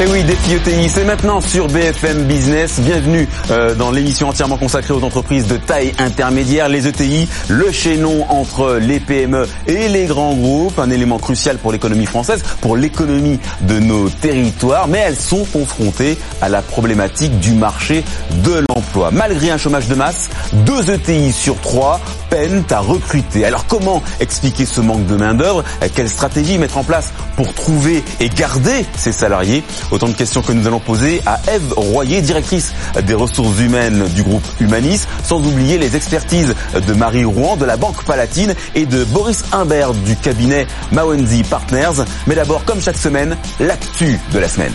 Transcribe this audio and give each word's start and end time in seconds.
Et 0.00 0.02
eh 0.04 0.12
oui, 0.12 0.22
Défi 0.22 0.52
ETI, 0.54 0.88
c'est 0.88 1.02
maintenant 1.02 1.40
sur 1.40 1.66
BFM 1.66 2.22
Business. 2.22 2.78
Bienvenue 2.78 3.26
euh, 3.50 3.74
dans 3.74 3.90
l'émission 3.90 4.28
entièrement 4.28 4.56
consacrée 4.56 4.94
aux 4.94 5.02
entreprises 5.02 5.48
de 5.48 5.56
taille 5.56 5.92
intermédiaire, 5.98 6.68
les 6.68 6.86
ETI, 6.86 7.28
le 7.48 7.72
chaînon 7.72 8.24
entre 8.30 8.78
les 8.80 9.00
PME 9.00 9.48
et 9.66 9.88
les 9.88 10.06
grands 10.06 10.36
groupes, 10.36 10.78
un 10.78 10.90
élément 10.90 11.18
crucial 11.18 11.58
pour 11.58 11.72
l'économie 11.72 12.06
française, 12.06 12.44
pour 12.60 12.76
l'économie 12.76 13.40
de 13.62 13.80
nos 13.80 14.08
territoires, 14.08 14.86
mais 14.86 14.98
elles 14.98 15.16
sont 15.16 15.44
confrontées 15.52 16.16
à 16.40 16.48
la 16.48 16.62
problématique 16.62 17.36
du 17.40 17.50
marché 17.54 18.04
de 18.44 18.64
l'emploi. 18.68 19.10
Malgré 19.10 19.50
un 19.50 19.58
chômage 19.58 19.88
de 19.88 19.96
masse, 19.96 20.30
deux 20.52 20.92
ETI 20.92 21.32
sur 21.32 21.60
trois 21.60 22.00
peinent 22.30 22.62
à 22.70 22.78
recruter. 22.78 23.44
Alors 23.44 23.66
comment 23.66 24.00
expliquer 24.20 24.64
ce 24.64 24.80
manque 24.80 25.06
de 25.06 25.16
main-d'œuvre? 25.16 25.64
Quelle 25.96 26.08
stratégie 26.08 26.56
mettre 26.56 26.78
en 26.78 26.84
place 26.84 27.12
pour 27.34 27.52
trouver 27.52 28.04
et 28.20 28.28
garder 28.28 28.86
ces 28.96 29.10
salariés? 29.10 29.64
Autant 29.90 30.08
de 30.08 30.14
questions 30.14 30.42
que 30.42 30.52
nous 30.52 30.66
allons 30.66 30.80
poser 30.80 31.20
à 31.26 31.40
Eve 31.52 31.72
Royer, 31.76 32.20
directrice 32.20 32.72
des 33.02 33.14
ressources 33.14 33.58
humaines 33.60 34.06
du 34.14 34.22
groupe 34.22 34.46
Humanis, 34.60 35.06
sans 35.24 35.38
oublier 35.38 35.78
les 35.78 35.96
expertises 35.96 36.54
de 36.74 36.92
Marie 36.94 37.24
Rouen 37.24 37.56
de 37.56 37.64
la 37.64 37.76
Banque 37.76 38.04
Palatine 38.04 38.54
et 38.74 38.86
de 38.86 39.04
Boris 39.04 39.44
Imbert 39.52 39.94
du 39.94 40.16
cabinet 40.16 40.66
Mawenzi 40.92 41.42
Partners. 41.42 42.04
Mais 42.26 42.34
d'abord, 42.34 42.64
comme 42.64 42.80
chaque 42.80 42.98
semaine, 42.98 43.36
l'actu 43.60 44.18
de 44.32 44.38
la 44.38 44.48
semaine. 44.48 44.72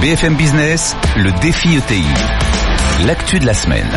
BFM 0.00 0.34
Business, 0.34 0.96
le 1.16 1.30
défi 1.40 1.76
ETI. 1.76 2.04
L'actu 3.06 3.38
de 3.38 3.46
la 3.46 3.54
semaine. 3.54 3.88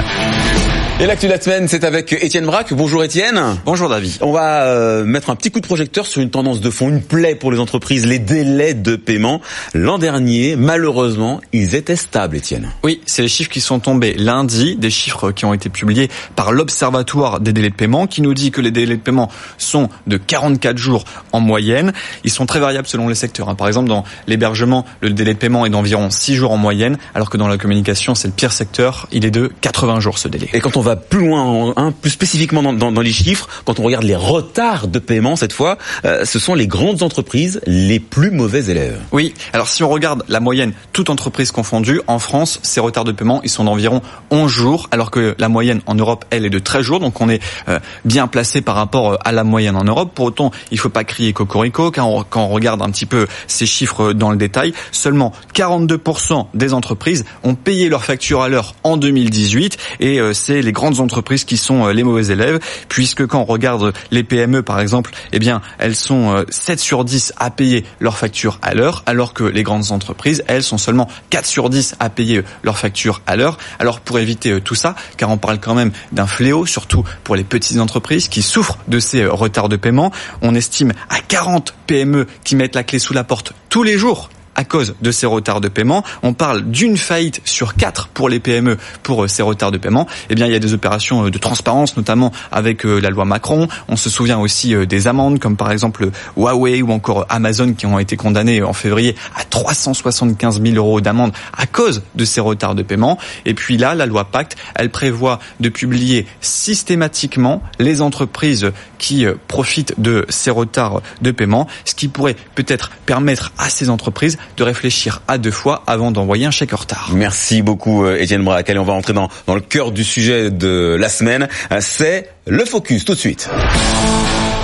Et 0.99 1.07
l'actu 1.07 1.25
de 1.25 1.31
la 1.31 1.41
semaine, 1.41 1.67
c'est 1.67 1.83
avec 1.85 2.13
Étienne 2.13 2.45
Braque. 2.45 2.71
Bonjour 2.71 3.03
Étienne. 3.03 3.41
Bonjour 3.65 3.89
David. 3.89 4.11
On 4.21 4.31
va 4.31 4.67
euh, 4.67 5.03
mettre 5.03 5.31
un 5.31 5.35
petit 5.35 5.49
coup 5.49 5.59
de 5.59 5.65
projecteur 5.65 6.05
sur 6.05 6.21
une 6.21 6.29
tendance 6.29 6.61
de 6.61 6.69
fond, 6.69 6.87
une 6.87 7.01
plaie 7.01 7.33
pour 7.33 7.51
les 7.51 7.59
entreprises, 7.59 8.05
les 8.05 8.19
délais 8.19 8.75
de 8.75 8.95
paiement. 8.95 9.41
L'an 9.73 9.97
dernier, 9.97 10.55
malheureusement, 10.55 11.41
ils 11.51 11.73
étaient 11.73 11.95
stables, 11.95 12.37
Étienne. 12.37 12.69
Oui, 12.83 13.01
c'est 13.07 13.23
les 13.23 13.27
chiffres 13.27 13.49
qui 13.49 13.59
sont 13.59 13.79
tombés 13.79 14.13
lundi, 14.13 14.75
des 14.75 14.91
chiffres 14.91 15.31
qui 15.31 15.45
ont 15.45 15.53
été 15.53 15.67
publiés 15.67 16.09
par 16.35 16.51
l'Observatoire 16.51 17.39
des 17.39 17.53
délais 17.53 17.71
de 17.71 17.75
paiement, 17.75 18.05
qui 18.05 18.21
nous 18.21 18.35
dit 18.35 18.51
que 18.51 18.61
les 18.61 18.71
délais 18.71 18.95
de 18.95 19.01
paiement 19.01 19.31
sont 19.57 19.89
de 20.05 20.17
44 20.17 20.77
jours 20.77 21.05
en 21.31 21.39
moyenne. 21.39 21.91
Ils 22.23 22.31
sont 22.31 22.45
très 22.45 22.59
variables 22.59 22.87
selon 22.87 23.09
les 23.09 23.15
secteurs. 23.15 23.49
Hein. 23.49 23.55
Par 23.55 23.67
exemple, 23.67 23.89
dans 23.89 24.03
l'hébergement, 24.27 24.85
le 25.01 25.09
délai 25.09 25.33
de 25.33 25.39
paiement 25.39 25.65
est 25.65 25.71
d'environ 25.71 26.11
6 26.11 26.35
jours 26.35 26.51
en 26.51 26.57
moyenne, 26.57 26.99
alors 27.15 27.31
que 27.31 27.37
dans 27.37 27.47
la 27.47 27.57
communication, 27.57 28.13
c'est 28.13 28.27
le 28.27 28.33
pire 28.33 28.53
secteur, 28.53 29.07
il 29.11 29.25
est 29.25 29.31
de 29.31 29.51
80 29.61 29.99
jours 29.99 30.19
ce 30.19 30.27
délai. 30.27 30.49
Et 30.53 30.61
quand 30.61 30.77
on 30.77 30.81
va 30.81 30.92
plus 30.95 31.19
loin, 31.19 31.73
hein, 31.75 31.93
plus 32.01 32.11
spécifiquement 32.11 32.73
dans, 32.73 33.01
les 33.01 33.11
chiffres, 33.11 33.47
quand 33.65 33.79
on 33.79 33.83
regarde 33.83 34.03
les 34.03 34.15
retards 34.15 34.87
de 34.87 34.99
paiement 34.99 35.35
cette 35.35 35.53
fois, 35.53 35.77
euh, 36.05 36.25
ce 36.25 36.39
sont 36.39 36.55
les 36.55 36.67
grandes 36.67 37.03
entreprises 37.03 37.61
les 37.65 37.99
plus 37.99 38.31
mauvais 38.31 38.65
élèves. 38.65 38.99
Oui, 39.11 39.33
alors 39.53 39.67
si 39.67 39.83
on 39.83 39.89
regarde 39.89 40.23
la 40.27 40.39
moyenne, 40.39 40.73
toute 40.91 41.09
entreprise 41.09 41.51
confondue, 41.51 42.01
en 42.07 42.19
France, 42.19 42.59
ces 42.63 42.79
retards 42.79 43.03
de 43.03 43.11
paiement, 43.11 43.41
ils 43.43 43.49
sont 43.49 43.63
d'environ 43.63 44.01
11 44.31 44.51
jours, 44.51 44.87
alors 44.91 45.11
que 45.11 45.35
la 45.37 45.49
moyenne 45.49 45.81
en 45.85 45.95
Europe, 45.95 46.25
elle, 46.29 46.45
est 46.45 46.49
de 46.49 46.59
13 46.59 46.81
jours, 46.81 46.99
donc 46.99 47.21
on 47.21 47.29
est 47.29 47.41
euh, 47.69 47.79
bien 48.05 48.27
placé 48.27 48.61
par 48.61 48.75
rapport 48.75 49.13
euh, 49.13 49.17
à 49.23 49.31
la 49.31 49.43
moyenne 49.43 49.75
en 49.75 49.83
Europe. 49.83 50.11
Pour 50.13 50.25
autant, 50.25 50.51
il 50.71 50.79
faut 50.79 50.89
pas 50.89 51.03
crier 51.03 51.33
cocorico, 51.33 51.91
car 51.91 52.09
on, 52.09 52.23
quand 52.23 52.43
on 52.43 52.49
regarde 52.49 52.81
un 52.81 52.89
petit 52.89 53.05
peu 53.05 53.27
ces 53.47 53.65
chiffres 53.65 54.13
dans 54.13 54.31
le 54.31 54.37
détail, 54.37 54.73
seulement 54.91 55.31
42% 55.55 56.47
des 56.53 56.73
entreprises 56.73 57.25
ont 57.43 57.55
payé 57.55 57.89
leurs 57.89 58.05
factures 58.05 58.41
à 58.41 58.49
l'heure 58.49 58.75
en 58.83 58.97
2018, 58.97 59.77
et 59.99 60.19
c'est 60.33 60.61
les 60.61 60.72
grandes 60.73 60.99
entreprises 60.99 61.45
qui 61.45 61.57
sont 61.57 61.85
euh, 61.85 61.93
les 61.93 62.03
mauvais 62.03 62.27
élèves, 62.27 62.59
puisque 62.89 63.25
quand 63.25 63.39
on 63.39 63.45
regarde 63.45 63.93
les 64.11 64.23
PME 64.23 64.61
par 64.61 64.79
exemple, 64.79 65.11
eh 65.31 65.39
bien 65.39 65.61
elles 65.77 65.95
sont 65.95 66.43
7 66.49 66.77
euh, 66.77 66.81
sur 66.81 67.05
10 67.05 67.33
à 67.37 67.49
payer 67.49 67.85
leurs 67.99 68.17
factures 68.17 68.59
à 68.61 68.73
l'heure, 68.73 69.03
alors 69.05 69.33
que 69.33 69.43
les 69.43 69.63
grandes 69.63 69.91
entreprises, 69.91 70.43
elles 70.47 70.63
sont 70.63 70.77
seulement 70.77 71.07
4 71.29 71.45
sur 71.45 71.69
10 71.69 71.95
à 71.99 72.09
payer 72.09 72.43
leurs 72.63 72.77
factures 72.77 73.21
à 73.25 73.35
l'heure. 73.35 73.57
Alors 73.79 74.01
pour 74.01 74.19
éviter 74.19 74.51
euh, 74.51 74.59
tout 74.59 74.75
ça, 74.75 74.95
car 75.15 75.29
on 75.29 75.37
parle 75.37 75.59
quand 75.59 75.75
même 75.75 75.91
d'un 76.11 76.27
fléau, 76.27 76.65
surtout 76.65 77.03
pour 77.23 77.35
les 77.35 77.43
petites 77.43 77.79
entreprises 77.79 78.27
qui 78.27 78.41
souffrent 78.41 78.77
de 78.87 78.99
ces 78.99 79.25
retards 79.25 79.69
de 79.69 79.77
paiement, 79.77 80.11
on 80.41 80.55
estime 80.55 80.91
à 81.09 81.19
40 81.19 81.73
PME 81.87 82.27
qui 82.43 82.55
mettent 82.55 82.75
la 82.75 82.83
clé 82.83 82.99
sous 82.99 83.13
la 83.13 83.23
porte 83.23 83.53
tous 83.69 83.83
les 83.83 83.97
jours 83.97 84.29
à 84.55 84.63
cause 84.63 84.95
de 85.01 85.11
ces 85.11 85.25
retards 85.25 85.61
de 85.61 85.67
paiement. 85.67 86.03
On 86.21 86.33
parle 86.33 86.63
d'une 86.63 86.97
faillite 86.97 87.41
sur 87.45 87.75
quatre 87.75 88.07
pour 88.09 88.29
les 88.29 88.39
PME 88.39 88.77
pour 89.01 89.23
euh, 89.23 89.27
ces 89.27 89.41
retards 89.41 89.71
de 89.71 89.77
paiement. 89.77 90.07
Eh 90.29 90.35
bien, 90.35 90.45
il 90.45 90.53
y 90.53 90.55
a 90.55 90.59
des 90.59 90.73
opérations 90.73 91.25
euh, 91.25 91.31
de 91.31 91.37
transparence, 91.37 91.97
notamment 91.97 92.31
avec 92.51 92.85
euh, 92.85 92.99
la 92.99 93.09
loi 93.09 93.25
Macron. 93.25 93.67
On 93.87 93.95
se 93.95 94.09
souvient 94.09 94.39
aussi 94.39 94.75
des 94.87 95.07
amendes, 95.07 95.39
comme 95.39 95.57
par 95.57 95.71
exemple 95.71 96.09
Huawei 96.37 96.81
ou 96.81 96.91
encore 96.91 97.25
Amazon, 97.29 97.73
qui 97.73 97.85
ont 97.85 97.99
été 97.99 98.15
condamnés 98.17 98.61
en 98.61 98.73
février 98.73 99.15
à 99.35 99.43
375 99.43 100.61
000 100.61 100.75
euros 100.75 101.01
d'amende 101.01 101.33
à 101.57 101.65
cause 101.65 102.03
de 102.15 102.25
ces 102.25 102.41
retards 102.41 102.75
de 102.75 102.83
paiement. 102.83 103.17
Et 103.45 103.53
puis 103.53 103.77
là, 103.77 103.95
la 103.95 104.05
loi 104.05 104.25
Pacte, 104.25 104.55
elle 104.75 104.89
prévoit 104.89 105.39
de 105.59 105.69
publier 105.69 106.27
systématiquement 106.41 107.61
les 107.79 108.01
entreprises 108.01 108.71
qui 108.97 109.25
profitent 109.47 109.95
de 109.97 110.25
ces 110.29 110.51
retards 110.51 111.01
de 111.21 111.31
paiement, 111.31 111.67
ce 111.85 111.95
qui 111.95 112.07
pourrait 112.07 112.35
peut-être 112.55 112.91
permettre 113.05 113.51
à 113.57 113.69
ces 113.69 113.89
entreprises 113.89 114.37
de 114.57 114.63
réfléchir 114.63 115.21
à 115.27 115.37
deux 115.37 115.51
fois 115.51 115.83
avant 115.87 116.11
d'envoyer 116.11 116.45
un 116.45 116.51
chèque 116.51 116.73
en 116.73 116.77
retard. 116.77 117.11
Merci 117.13 117.61
beaucoup 117.61 118.05
euh, 118.05 118.17
Étienne 118.17 118.43
Braque. 118.43 118.69
Allez, 118.69 118.79
on 118.79 118.83
va 118.83 118.93
rentrer 118.93 119.13
dans, 119.13 119.29
dans 119.47 119.55
le 119.55 119.61
cœur 119.61 119.91
du 119.91 120.03
sujet 120.03 120.51
de 120.51 120.95
la 120.99 121.09
semaine. 121.09 121.47
Euh, 121.71 121.77
c'est 121.81 122.29
le 122.47 122.65
focus 122.65 123.05
tout 123.05 123.13
de 123.13 123.19
suite. 123.19 123.49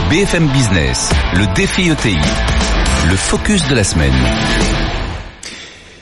BFM 0.09 0.47
Business, 0.47 1.11
le 1.33 1.45
défi 1.53 1.89
ETI, 1.89 2.17
le 3.09 3.15
focus 3.15 3.67
de 3.67 3.75
la 3.75 3.83
semaine. 3.83 4.13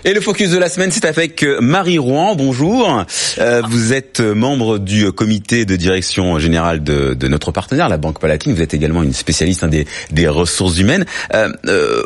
Et 0.07 0.13
le 0.13 0.21
focus 0.21 0.51
de 0.51 0.57
la 0.57 0.69
semaine, 0.69 0.89
c'est 0.89 1.03
avec 1.03 1.43
euh, 1.43 1.59
Marie 1.59 1.97
Rouen. 1.97 2.33
Bonjour. 2.35 3.03
Euh, 3.39 3.61
vous 3.67 3.91
êtes 3.91 4.21
membre 4.21 4.77
du 4.77 5.11
comité 5.11 5.65
de 5.65 5.75
direction 5.75 6.39
générale 6.39 6.81
de, 6.81 7.13
de, 7.13 7.27
notre 7.27 7.51
partenaire, 7.51 7.89
la 7.89 7.97
Banque 7.97 8.21
Palatine. 8.21 8.53
Vous 8.53 8.61
êtes 8.61 8.73
également 8.73 9.03
une 9.03 9.11
spécialiste 9.11 9.65
hein, 9.65 9.67
des, 9.67 9.85
des, 10.11 10.29
ressources 10.29 10.79
humaines. 10.79 11.05
Euh, 11.33 11.49
euh, 11.65 12.03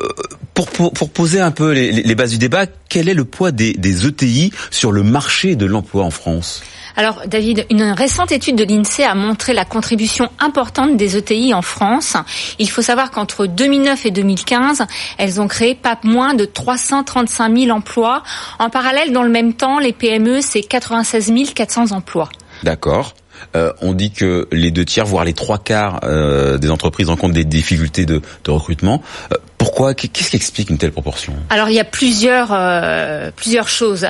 pour, 0.66 0.92
pour, 0.92 0.94
pour, 0.94 1.10
poser 1.10 1.40
un 1.40 1.52
peu 1.52 1.72
les, 1.72 1.92
les, 1.92 2.16
bases 2.16 2.32
du 2.32 2.38
débat, 2.38 2.66
quel 2.90 3.10
est 3.10 3.14
le 3.14 3.26
poids 3.26 3.52
des, 3.52 3.74
des 3.74 4.06
ETI 4.06 4.52
sur 4.70 4.92
le 4.92 5.04
marché 5.04 5.56
de 5.56 5.66
l'emploi 5.66 6.04
en 6.04 6.12
France? 6.12 6.62
Alors 6.96 7.22
David, 7.26 7.66
une 7.70 7.84
récente 7.84 8.32
étude 8.32 8.58
de 8.58 8.64
l'INSEE 8.64 9.04
a 9.04 9.16
montré 9.16 9.54
la 9.54 9.66
contribution 9.66 10.30
importante 10.40 10.98
des 10.98 11.18
ETI 11.18 11.54
en 11.54 11.62
France. 11.62 12.18
Il 12.60 12.70
faut 12.70 12.82
savoir 12.82 13.12
qu'entre 13.12 13.46
2009 13.46 14.06
et 14.06 14.12
2015, 14.12 14.84
elles 15.18 15.40
ont 15.40 15.48
créé 15.48 15.74
pas 15.74 15.98
moins 16.04 16.34
de 16.34 16.46
335 16.46 17.58
000 17.58 17.76
emplois. 17.76 18.24
En 18.60 18.70
parallèle, 18.70 19.14
dans 19.14 19.24
le 19.24 19.30
même 19.30 19.54
temps, 19.54 19.80
les 19.80 19.94
PME, 19.94 20.42
c'est 20.42 20.62
96 20.62 21.54
400 21.56 21.92
emplois. 21.92 22.30
D'accord. 22.64 23.14
Euh, 23.56 23.72
on 23.82 23.94
dit 23.94 24.12
que 24.12 24.48
les 24.52 24.72
deux 24.72 24.86
tiers, 24.86 25.06
voire 25.06 25.26
les 25.26 25.34
trois 25.34 25.58
quarts 25.58 26.02
euh, 26.04 26.58
des 26.58 26.72
entreprises 26.72 27.08
rencontrent 27.08 27.34
des 27.34 27.46
difficultés 27.46 28.06
de, 28.06 28.22
de 28.44 28.52
recrutement. 28.52 29.02
Euh, 29.32 29.38
pourquoi? 29.58 29.94
Qu'est-ce 29.94 30.32
qui 30.32 30.36
explique 30.36 30.70
une 30.70 30.78
telle 30.78 30.92
proportion? 30.92 31.34
Alors 31.50 31.70
il 31.70 31.76
y 31.76 31.80
a 31.80 31.84
plusieurs 31.84 32.50
euh, 32.52 33.30
plusieurs 33.36 33.68
choses. 33.68 34.08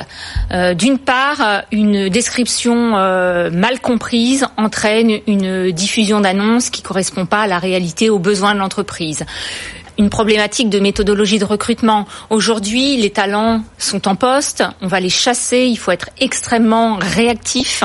Euh, 0.50 0.72
D'une 0.74 0.98
part, 0.98 1.64
une 1.70 2.08
description 2.08 2.96
euh, 2.96 3.50
mal 3.50 3.80
comprise 3.80 4.46
entraîne 4.56 5.20
une 5.26 5.70
diffusion 5.70 6.20
d'annonces 6.20 6.70
qui 6.70 6.80
correspond 6.80 7.26
pas 7.26 7.42
à 7.42 7.46
la 7.46 7.58
réalité, 7.58 8.08
aux 8.08 8.18
besoins 8.18 8.54
de 8.54 8.60
l'entreprise 8.60 9.24
une 9.98 10.08
problématique 10.08 10.70
de 10.70 10.80
méthodologie 10.80 11.38
de 11.38 11.44
recrutement. 11.44 12.06
Aujourd'hui, 12.30 12.96
les 12.96 13.10
talents 13.10 13.62
sont 13.76 14.08
en 14.08 14.16
poste, 14.16 14.64
on 14.80 14.86
va 14.86 15.00
les 15.00 15.10
chasser, 15.10 15.66
il 15.66 15.76
faut 15.76 15.90
être 15.90 16.08
extrêmement 16.18 16.96
réactif 16.96 17.84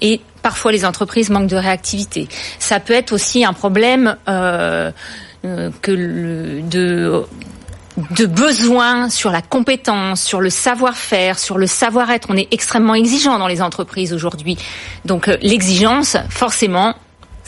et 0.00 0.22
parfois 0.48 0.72
les 0.72 0.86
entreprises 0.86 1.28
manquent 1.28 1.50
de 1.50 1.56
réactivité. 1.56 2.26
Ça 2.58 2.80
peut 2.80 2.94
être 2.94 3.12
aussi 3.12 3.44
un 3.44 3.52
problème 3.52 4.16
euh, 4.30 4.90
euh, 5.44 5.70
que 5.82 5.92
le, 5.92 6.62
de 6.62 7.26
de 7.98 9.10
sur 9.10 9.30
la 9.30 9.42
compétence, 9.42 10.22
sur 10.22 10.40
le 10.40 10.48
savoir-faire, 10.48 11.38
sur 11.38 11.58
le 11.58 11.66
savoir-être. 11.66 12.28
On 12.30 12.36
est 12.36 12.48
extrêmement 12.50 12.94
exigeant 12.94 13.38
dans 13.38 13.46
les 13.46 13.60
entreprises 13.60 14.14
aujourd'hui. 14.14 14.56
Donc 15.04 15.28
euh, 15.28 15.36
l'exigence, 15.42 16.16
forcément, 16.30 16.94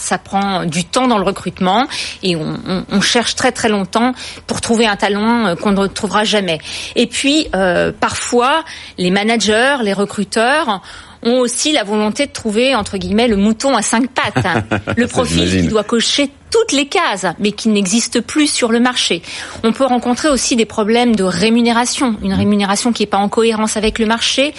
ça 0.01 0.19
prend 0.19 0.65
du 0.65 0.85
temps 0.85 1.07
dans 1.07 1.19
le 1.19 1.25
recrutement 1.25 1.87
et 2.23 2.35
on, 2.37 2.59
on, 2.67 2.85
on, 2.91 3.01
cherche 3.01 3.35
très 3.35 3.53
très 3.53 3.69
longtemps 3.69 4.13
pour 4.47 4.61
trouver 4.61 4.87
un 4.87 4.97
talent 4.97 5.47
euh, 5.47 5.55
qu'on 5.55 5.73
ne 5.73 5.81
retrouvera 5.81 6.25
jamais. 6.25 6.59
Et 6.97 7.07
puis 7.07 7.49
euh, 7.55 7.93
parfois 7.93 8.65
les 8.99 9.11
managers, 9.11 9.77
les 9.83 9.93
recruteurs 9.93 10.83
ont 11.23 11.39
aussi 11.39 11.73
la 11.73 11.85
volonté 11.85 12.27
de 12.27 12.33
trouver 12.33 12.75
entre 12.75 12.97
guillemets 12.97 13.29
le 13.29 13.37
mouton 13.37 13.77
à 13.77 13.83
cinq 13.83 14.09
pattes, 14.11 14.47
le 14.97 15.07
profil 15.07 15.51
qui 15.51 15.69
doit 15.69 15.85
cocher 15.85 16.31
toutes 16.51 16.73
les 16.73 16.87
cases, 16.87 17.27
mais 17.39 17.53
qui 17.53 17.69
n'existent 17.69 18.21
plus 18.21 18.49
sur 18.49 18.73
le 18.73 18.81
marché. 18.81 19.23
On 19.63 19.73
peut 19.73 19.85
rencontrer 19.85 20.29
aussi 20.29 20.57
des 20.57 20.65
problèmes 20.65 21.15
de 21.15 21.25
rémunération, 21.25 22.17
une 22.23 22.33
rémunération 22.33 22.93
qui 22.93 23.03
n'est 23.03 23.09
pas 23.09 23.19
en 23.19 23.29
cohérence 23.29 23.77
avec 23.77 23.99
le 23.99 24.07
marché, 24.07 24.55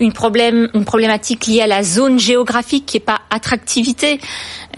une 0.00 0.12
problème, 0.12 0.68
une 0.74 0.84
problématique 0.84 1.46
liée 1.46 1.60
à 1.60 1.66
la 1.66 1.82
zone 1.82 2.18
géographique 2.18 2.86
qui 2.86 2.96
n'est 2.96 3.04
pas 3.04 3.20
attractivité, 3.30 4.20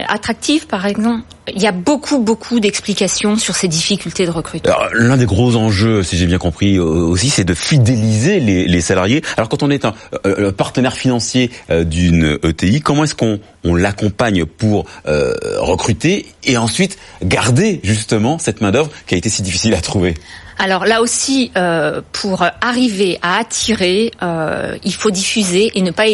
euh, 0.00 0.04
attractive 0.08 0.66
par 0.66 0.86
exemple. 0.86 1.22
Il 1.54 1.62
y 1.62 1.68
a 1.68 1.72
beaucoup, 1.72 2.18
beaucoup 2.18 2.58
d'explications 2.58 3.36
sur 3.36 3.54
ces 3.54 3.68
difficultés 3.68 4.26
de 4.26 4.32
recrutement. 4.32 4.74
L'un 4.92 5.16
des 5.16 5.26
gros 5.26 5.54
enjeux, 5.54 6.02
si 6.02 6.16
j'ai 6.16 6.26
bien 6.26 6.38
compris 6.38 6.80
aussi, 6.80 7.30
c'est 7.30 7.44
de 7.44 7.54
fidéliser 7.54 8.40
les, 8.40 8.66
les, 8.66 8.80
salariés. 8.80 9.22
Alors 9.36 9.48
quand 9.48 9.62
on 9.62 9.70
est 9.70 9.84
un, 9.84 9.94
un 10.24 10.50
partenaire 10.50 10.96
financier 10.96 11.52
d'une 11.70 12.40
ETI, 12.42 12.80
comment 12.80 13.04
est-ce 13.04 13.14
qu'on 13.14 13.38
on 13.66 13.74
l'accompagne 13.74 14.44
pour 14.44 14.86
euh, 15.06 15.34
recruter 15.58 16.26
et 16.44 16.56
ensuite 16.56 16.98
garder 17.22 17.80
justement 17.82 18.38
cette 18.38 18.60
main 18.60 18.70
d'œuvre 18.70 18.90
qui 19.06 19.14
a 19.14 19.18
été 19.18 19.28
si 19.28 19.42
difficile 19.42 19.74
à 19.74 19.80
trouver. 19.80 20.14
Alors 20.58 20.86
là 20.86 21.02
aussi, 21.02 21.50
euh, 21.56 22.00
pour 22.12 22.44
arriver 22.60 23.18
à 23.20 23.38
attirer, 23.38 24.12
euh, 24.22 24.76
il 24.84 24.94
faut 24.94 25.10
diffuser 25.10 25.70
et 25.74 25.82
ne 25.82 25.90
pas 25.90 26.06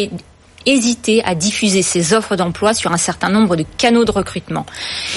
hésiter 0.65 1.23
à 1.23 1.35
diffuser 1.35 1.81
ses 1.81 2.13
offres 2.13 2.35
d'emploi 2.35 2.73
sur 2.73 2.91
un 2.91 2.97
certain 2.97 3.29
nombre 3.29 3.55
de 3.55 3.65
canaux 3.77 4.05
de 4.05 4.11
recrutement. 4.11 4.65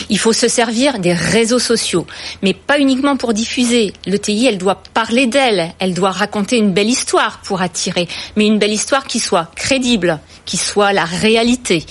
Il 0.09 0.19
faut 0.19 0.33
se 0.33 0.49
servir 0.49 0.99
des 0.99 1.13
réseaux 1.13 1.59
sociaux, 1.59 2.07
mais 2.43 2.55
pas 2.55 2.79
uniquement 2.79 3.17
pour 3.17 3.33
diffuser. 3.33 3.93
Le 4.07 4.19
TI, 4.19 4.47
elle 4.47 4.59
doit 4.59 4.83
parler 4.95 5.27
d'elle, 5.27 5.73
elle 5.79 5.95
doit 5.95 6.11
raconter 6.11 6.57
une 6.57 6.73
belle 6.73 6.89
histoire 6.89 7.41
pour 7.45 7.63
attirer, 7.63 8.09
mais 8.37 8.47
une 8.47 8.59
belle 8.59 8.73
histoire 8.73 9.07
qui 9.07 9.21
soit 9.21 9.51
crédible, 9.55 10.19
qui 10.47 10.57
soit 10.57 10.93
la 10.93 11.05
réalité. 11.05 11.85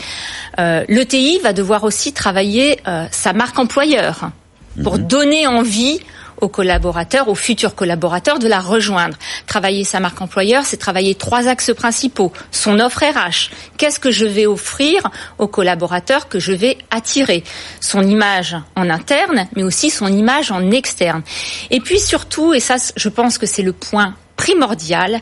Euh, 0.59 0.83
le 0.87 1.05
TI 1.05 1.39
va 1.43 1.53
devoir 1.53 1.83
aussi 1.83 2.13
travailler 2.13 2.79
euh, 2.87 3.05
sa 3.11 3.33
marque 3.33 3.59
employeur 3.59 4.31
pour 4.83 4.97
mhm. 4.97 5.07
donner 5.07 5.47
envie 5.47 5.99
aux 6.41 6.49
collaborateurs, 6.49 7.29
aux 7.29 7.35
futurs 7.35 7.75
collaborateurs 7.75 8.39
de 8.39 8.47
la 8.47 8.59
rejoindre. 8.59 9.17
Travailler 9.47 9.83
sa 9.83 9.99
marque 9.99 10.21
employeur, 10.21 10.65
c'est 10.65 10.77
travailler 10.77 11.15
trois 11.15 11.47
axes 11.47 11.73
principaux. 11.73 12.31
Son 12.51 12.79
offre 12.79 13.03
RH. 13.03 13.51
Qu'est-ce 13.77 13.99
que 13.99 14.11
je 14.11 14.25
vais 14.25 14.45
offrir 14.45 15.01
aux 15.37 15.47
collaborateurs 15.47 16.27
que 16.27 16.39
je 16.39 16.51
vais 16.51 16.77
attirer? 16.91 17.43
Son 17.79 18.03
image 18.03 18.57
en 18.75 18.89
interne, 18.89 19.47
mais 19.55 19.63
aussi 19.63 19.89
son 19.89 20.07
image 20.07 20.51
en 20.51 20.71
externe. 20.71 21.21
Et 21.71 21.79
puis 21.79 21.99
surtout, 21.99 22.53
et 22.53 22.59
ça 22.59 22.75
je 22.95 23.09
pense 23.09 23.37
que 23.37 23.45
c'est 23.45 23.63
le 23.63 23.73
point 23.73 24.15
primordial, 24.45 25.21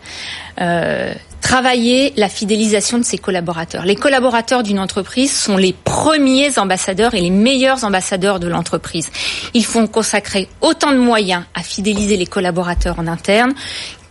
euh, 0.60 1.14
travailler 1.40 2.12
la 2.18 2.28
fidélisation 2.28 2.98
de 2.98 3.04
ses 3.04 3.18
collaborateurs. 3.18 3.86
Les 3.86 3.96
collaborateurs 3.96 4.64
d'une 4.64 4.80
entreprise 4.80 5.34
sont 5.34 5.56
les 5.56 5.72
premiers 5.72 6.60
ambassadeurs 6.60 7.14
et 7.14 7.22
les 7.22 7.30
meilleurs 7.30 7.86
ambassadeurs 7.86 8.42
de 8.42 8.50
l'entreprise. 8.50 9.10
Ils 9.54 9.64
font 9.66 9.88
consacrer 9.88 10.50
autant 10.60 10.92
de 10.92 10.98
moyens 10.98 11.44
à 11.56 11.62
fidéliser 11.64 12.18
les 12.18 12.26
collaborateurs 12.26 13.00
en 13.00 13.08
interne 13.08 13.54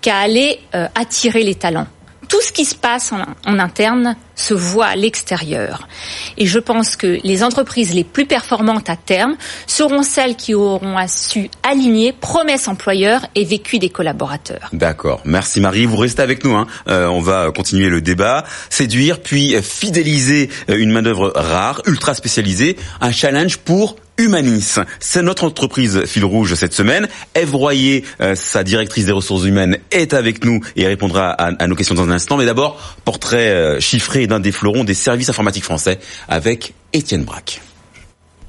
qu'à 0.00 0.17
aller 0.17 0.59
euh, 0.75 0.88
attirer 0.94 1.43
les 1.43 1.56
talents 1.56 1.87
tout 2.32 2.41
ce 2.41 2.50
qui 2.50 2.64
se 2.64 2.75
passe 2.75 3.12
en, 3.12 3.59
interne 3.59 4.17
se 4.42 4.54
voit 4.54 4.86
à 4.86 4.96
l'extérieur. 4.96 5.88
Et 6.36 6.46
je 6.46 6.58
pense 6.58 6.96
que 6.96 7.18
les 7.22 7.42
entreprises 7.42 7.94
les 7.94 8.04
plus 8.04 8.26
performantes 8.26 8.90
à 8.90 8.96
terme 8.96 9.36
seront 9.66 10.02
celles 10.02 10.36
qui 10.36 10.54
auront 10.54 10.96
su 11.08 11.50
aligner 11.62 12.12
promesses 12.12 12.68
employeurs 12.68 13.26
et 13.34 13.44
vécu 13.44 13.78
des 13.78 13.90
collaborateurs. 13.90 14.68
D'accord. 14.72 15.20
Merci 15.24 15.60
Marie. 15.60 15.86
Vous 15.86 15.96
restez 15.96 16.22
avec 16.22 16.44
nous. 16.44 16.54
Hein. 16.54 16.66
Euh, 16.88 17.06
on 17.06 17.20
va 17.20 17.50
continuer 17.54 17.88
le 17.88 18.00
débat. 18.00 18.44
Séduire 18.70 19.20
puis 19.20 19.54
fidéliser 19.62 20.50
une 20.68 20.90
main-d'œuvre 20.90 21.32
rare, 21.34 21.82
ultra 21.86 22.14
spécialisée. 22.14 22.76
Un 23.00 23.12
challenge 23.12 23.58
pour 23.58 23.96
Humanis. 24.18 24.78
C'est 25.00 25.22
notre 25.22 25.44
entreprise 25.44 26.04
fil 26.04 26.24
rouge 26.24 26.54
cette 26.54 26.74
semaine. 26.74 27.08
Eve 27.34 27.54
Royer, 27.54 28.04
euh, 28.20 28.34
sa 28.34 28.62
directrice 28.62 29.06
des 29.06 29.12
ressources 29.12 29.44
humaines, 29.44 29.78
est 29.90 30.12
avec 30.12 30.44
nous 30.44 30.60
et 30.76 30.86
répondra 30.86 31.30
à, 31.30 31.66
nos 31.66 31.74
questions 31.74 31.94
dans 31.94 32.04
un 32.04 32.10
instant. 32.10 32.36
Mais 32.36 32.44
d'abord, 32.44 32.96
portrait 33.04 33.50
euh, 33.50 33.80
chiffré 33.80 34.26
d'un 34.32 34.40
des 34.40 34.50
fleurons 34.50 34.84
des 34.84 34.94
services 34.94 35.29
informatiques 35.29 35.64
français 35.64 35.99
avec 36.26 36.73
Étienne 36.94 37.25
Braque. 37.25 37.61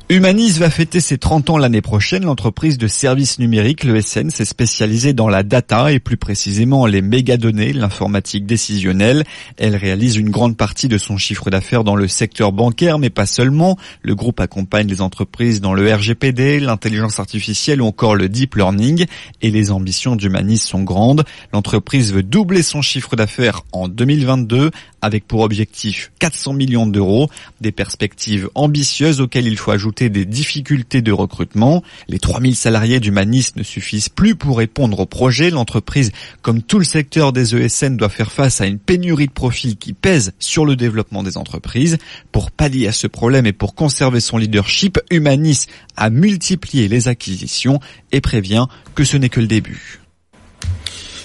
Humanis 0.10 0.60
va 0.60 0.70
fêter 0.70 1.00
ses 1.00 1.18
30 1.18 1.50
ans 1.50 1.58
l'année 1.58 1.82
prochaine. 1.82 2.26
L'entreprise 2.26 2.78
de 2.78 2.88
services 2.88 3.40
numériques, 3.40 3.86
le 3.86 4.00
SN, 4.00 4.30
s'est 4.30 4.46
spécialisée 4.46 5.14
dans 5.14 5.30
la 5.30 5.44
data 5.44 5.92
et 5.92 6.00
plus 6.00 6.18
précisément 6.18 6.86
les 6.86 7.02
mégadonnées, 7.02 7.72
l'informatique 7.72 8.46
décisionnelle. 8.46 9.24
Elle 9.58 9.78
réalise 9.78 10.18
une 10.18 10.30
grande 10.30 10.56
partie 10.58 10.90
de 10.90 10.98
son 10.98 11.18
chiffre 11.18 11.50
d'affaires 11.50 11.86
dans 11.86 11.96
le 11.96 12.08
secteur 12.08 12.52
bancaire, 12.52 13.00
mais 13.00 13.10
pas 13.10 13.26
seulement. 13.26 13.78
Le 14.02 14.14
groupe 14.14 14.42
accompagne 14.42 14.88
les 14.88 15.02
entreprises 15.02 15.62
dans 15.62 15.74
le 15.74 15.92
RGPD, 15.92 16.60
l'intelligence 16.60 17.20
artificielle 17.20 17.82
ou 17.82 17.86
encore 17.86 18.16
le 18.16 18.30
deep 18.30 18.56
learning. 18.56 19.06
Et 19.42 19.52
les 19.52 19.72
ambitions 19.72 20.16
d'Humanis 20.18 20.60
sont 20.60 20.84
grandes. 20.84 21.24
L'entreprise 21.54 22.14
veut 22.14 22.24
doubler 22.24 22.62
son 22.62 22.82
chiffre 22.82 23.16
d'affaires 23.16 23.62
en 23.72 23.88
2022 23.88 24.70
avec 25.04 25.28
pour 25.28 25.42
objectif 25.42 26.12
400 26.20 26.54
millions 26.54 26.88
d'euros, 26.88 27.30
des 27.60 27.74
perspectives 27.74 28.50
ambitieuses 28.56 29.20
auxquelles 29.20 29.48
il 29.48 29.58
faut 29.58 29.72
ajouter 29.72 30.10
des 30.10 30.24
difficultés 30.24 31.02
de 31.02 31.12
recrutement. 31.12 31.84
Les 32.08 32.20
3000 32.20 32.56
salariés 32.56 33.02
d'Humanis 33.02 33.52
ne 33.58 33.64
suffisent 33.64 34.08
plus 34.08 34.36
pour 34.36 34.58
répondre 34.58 35.02
au 35.02 35.06
projet. 35.06 35.50
L'entreprise, 35.50 36.14
comme 36.42 36.62
tout 36.62 36.80
le 36.80 36.86
secteur 36.86 37.34
des 37.34 37.54
ESN, 37.54 37.98
doit 37.98 38.08
faire 38.08 38.32
face 38.32 38.62
à 38.62 38.66
une 38.66 38.80
pénurie 38.80 39.28
de 39.28 39.34
profils 39.34 39.76
qui 39.76 39.92
pèse 39.92 40.32
sur 40.40 40.66
le 40.66 40.78
développement 40.78 41.22
des 41.22 41.38
entreprises. 41.38 41.98
Pour 42.32 42.50
pallier 42.52 42.88
à 42.88 42.94
ce 42.94 43.08
problème 43.08 43.46
et 43.46 43.54
pour 43.54 43.76
conserver 43.76 44.22
son 44.22 44.38
leadership, 44.38 45.00
Humanis 45.12 45.66
a 45.98 46.10
multiplié 46.10 46.88
les 46.88 47.10
acquisitions 47.10 47.82
et 48.14 48.22
prévient 48.22 48.68
que 48.96 49.04
ce 49.04 49.18
n'est 49.18 49.30
que 49.30 49.42
le 49.42 49.48
début. 49.48 50.03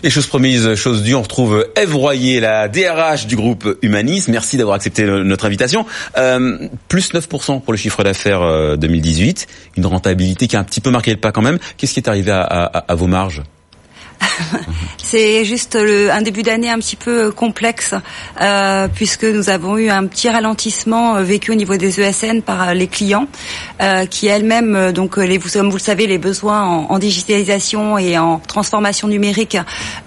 Et 0.05 0.11
chose 0.11 0.27
promise, 0.27 0.75
chose 0.77 1.03
due, 1.03 1.15
on 1.15 1.23
retrouve 1.23 1.67
Eve 1.75 1.97
Royer, 1.97 2.41
la 2.41 2.69
DRH 2.69 3.27
du 3.27 3.35
groupe 3.35 3.79
Humanis. 3.83 4.25
Merci 4.29 4.57
d'avoir 4.57 4.77
accepté 4.77 5.05
notre 5.05 5.47
invitation. 5.47 5.87
Euh, 6.17 6.69
plus 6.87 7.13
9% 7.13 7.61
pour 7.63 7.73
le 7.73 7.77
chiffre 7.77 8.05
d'affaires 8.05 8.77
2018, 8.77 9.47
euh, 9.49 9.79
une 9.79 9.87
rentabilité 9.87 10.47
qui 10.47 10.57
a 10.57 10.61
un 10.61 10.65
petit 10.65 10.81
peu 10.81 10.91
marqué 10.91 11.11
le 11.11 11.17
pas 11.17 11.33
quand 11.33 11.43
même. 11.43 11.59
Qu'est-ce 11.77 11.95
qui 11.95 12.01
est 12.01 12.09
arrivé 12.09 12.31
à, 12.31 12.43
à 12.45 12.95
vos 12.95 13.07
marges? 13.09 13.43
c'est 14.99 15.45
juste 15.45 15.77
un 15.77 16.23
début 16.23 16.43
d'année 16.43 16.71
un 16.71 16.79
petit 16.79 16.97
peu 16.97 17.31
complexe 17.31 17.95
euh, 18.41 18.89
puisque 18.93 19.25
nous 19.25 19.49
avons 19.49 19.79
eu 19.79 19.89
un 19.91 20.07
petit 20.07 20.29
ralentissement 20.29 21.17
euh, 21.17 21.23
vécu 21.23 21.53
au 21.53 21.55
niveau 21.55 21.77
des 21.77 22.01
ESN 22.01 22.43
par 22.43 22.69
euh, 22.69 22.75
les 22.75 22.89
clients 22.89 23.27
qui 24.11 24.27
elles-mêmes 24.27 24.93
donc 24.93 25.17
les 25.19 25.39
comme 25.39 25.71
vous 25.71 25.77
le 25.77 25.83
savez 25.83 26.09
les 26.09 26.19
besoins 26.19 26.63
en, 26.63 26.99
digitalisation 26.99 27.97
et 27.97 28.19
en 28.19 28.41
transformation 28.41 29.07
numérique 29.07 29.57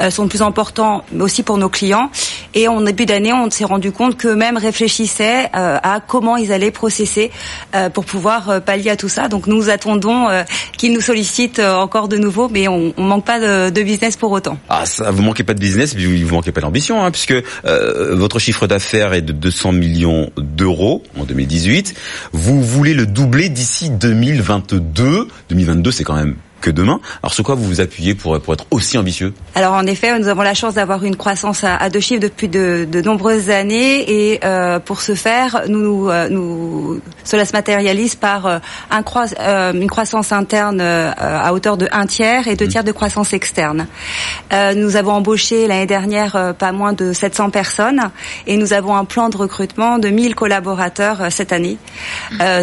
sont 0.10 0.28
plus 0.28 0.42
importants 0.42 1.06
aussi 1.18 1.42
pour 1.42 1.58
nos 1.58 1.70
clients. 1.70 2.12
Et 2.54 2.68
en 2.68 2.82
début 2.82 3.06
d'année 3.06 3.32
on 3.32 3.50
s'est 3.50 3.64
rendu 3.64 3.94
compte 3.94 4.18
qu'eux-mêmes 4.18 4.58
réfléchissaient 4.58 5.50
à 5.54 6.02
comment 6.06 6.36
ils 6.36 6.52
allaient 6.52 6.72
processer 6.72 7.32
pour 7.94 8.04
pouvoir 8.04 8.62
pallier 8.62 8.90
à 8.90 8.98
tout 8.98 9.10
ça. 9.10 9.30
Donc 9.30 9.48
nous 9.48 9.70
attendons 9.70 10.28
qu'ils 10.78 10.92
nous 10.92 11.02
sollicitent 11.02 11.60
encore 11.60 12.10
de 12.10 12.18
nouveau 12.18 12.50
mais 12.50 12.68
on, 12.68 12.94
on 12.98 13.04
manque 13.04 13.26
pas 13.26 13.40
de, 13.40 13.70
de 13.70 13.82
pour 14.18 14.32
autant. 14.32 14.58
Ah, 14.70 14.86
ça, 14.86 15.12
vous 15.12 15.22
manquez 15.22 15.44
pas 15.44 15.54
de 15.54 15.60
business, 15.60 15.94
puis 15.94 16.24
vous 16.24 16.36
manquez 16.36 16.52
pas 16.52 16.62
d'ambition, 16.62 17.04
hein, 17.04 17.12
puisque 17.12 17.34
euh, 17.66 18.16
votre 18.16 18.40
chiffre 18.40 18.68
d'affaires 18.68 19.14
est 19.14 19.22
de 19.22 19.32
200 19.32 19.74
millions 19.74 20.32
d'euros 20.38 21.04
en 21.18 21.24
2018. 21.24 21.94
Vous 22.34 22.62
voulez 22.62 22.94
le 22.94 23.06
doubler 23.06 23.50
d'ici 23.50 23.90
2022. 23.90 25.28
2022, 25.50 25.92
c'est 25.92 26.04
quand 26.04 26.16
même 26.16 26.36
que 26.62 26.70
demain. 26.70 27.02
Alors 27.22 27.34
sur 27.34 27.44
quoi 27.44 27.56
vous 27.56 27.66
vous 27.66 27.82
appuyez 27.82 28.16
pour, 28.16 28.40
pour 28.40 28.54
être 28.54 28.66
aussi 28.72 28.98
ambitieux? 28.98 29.34
Alors 29.56 29.74
en 29.74 29.86
effet, 29.86 30.18
nous 30.18 30.28
avons 30.28 30.44
la 30.44 30.54
chance 30.54 30.76
d'avoir 30.76 31.04
une 31.04 31.16
croissance 31.16 31.64
à, 31.64 31.90
deux 31.90 32.00
chiffres 32.00 32.22
depuis 32.22 32.48
de, 32.48 32.88
de 32.90 33.02
nombreuses 33.02 33.50
années 33.50 34.10
et 34.10 34.40
euh, 34.46 34.80
pour 34.80 35.02
ce 35.02 35.16
faire, 35.16 35.64
nous, 35.68 36.10
euh, 36.10 36.30
nous, 36.30 37.02
cela 37.24 37.46
se 37.46 37.54
matérialise 37.54 38.16
par 38.16 38.46
euh, 38.46 38.60
un 38.90 39.04
croi 39.04 39.26
euh, 39.40 39.74
une 39.74 39.90
croissance 39.90 40.32
interne 40.32 40.82
à 40.82 41.54
hauteur 41.54 41.78
de 41.78 41.88
un 41.92 42.06
tiers 42.06 42.48
et 42.48 42.56
deux 42.56 42.66
mmh. 42.66 42.70
tiers 42.70 42.84
de 42.84 42.92
croissance 42.92 43.34
externe. 43.34 43.88
nous 44.76 44.96
avons 44.96 45.14
embauché 45.14 45.68
l'année 45.68 45.86
dernière 45.86 46.54
pas 46.58 46.72
moins 46.72 46.94
de 46.94 47.14
700 47.14 47.50
personnes 47.50 48.12
et 48.48 48.58
nous 48.58 48.74
avons 48.74 48.96
un 48.96 49.06
plan 49.06 49.30
de 49.30 49.38
recrutement 49.38 49.98
de 49.98 50.10
1000 50.10 50.36
collaborateurs 50.36 51.32
cette 51.32 51.52
année, 51.52 51.78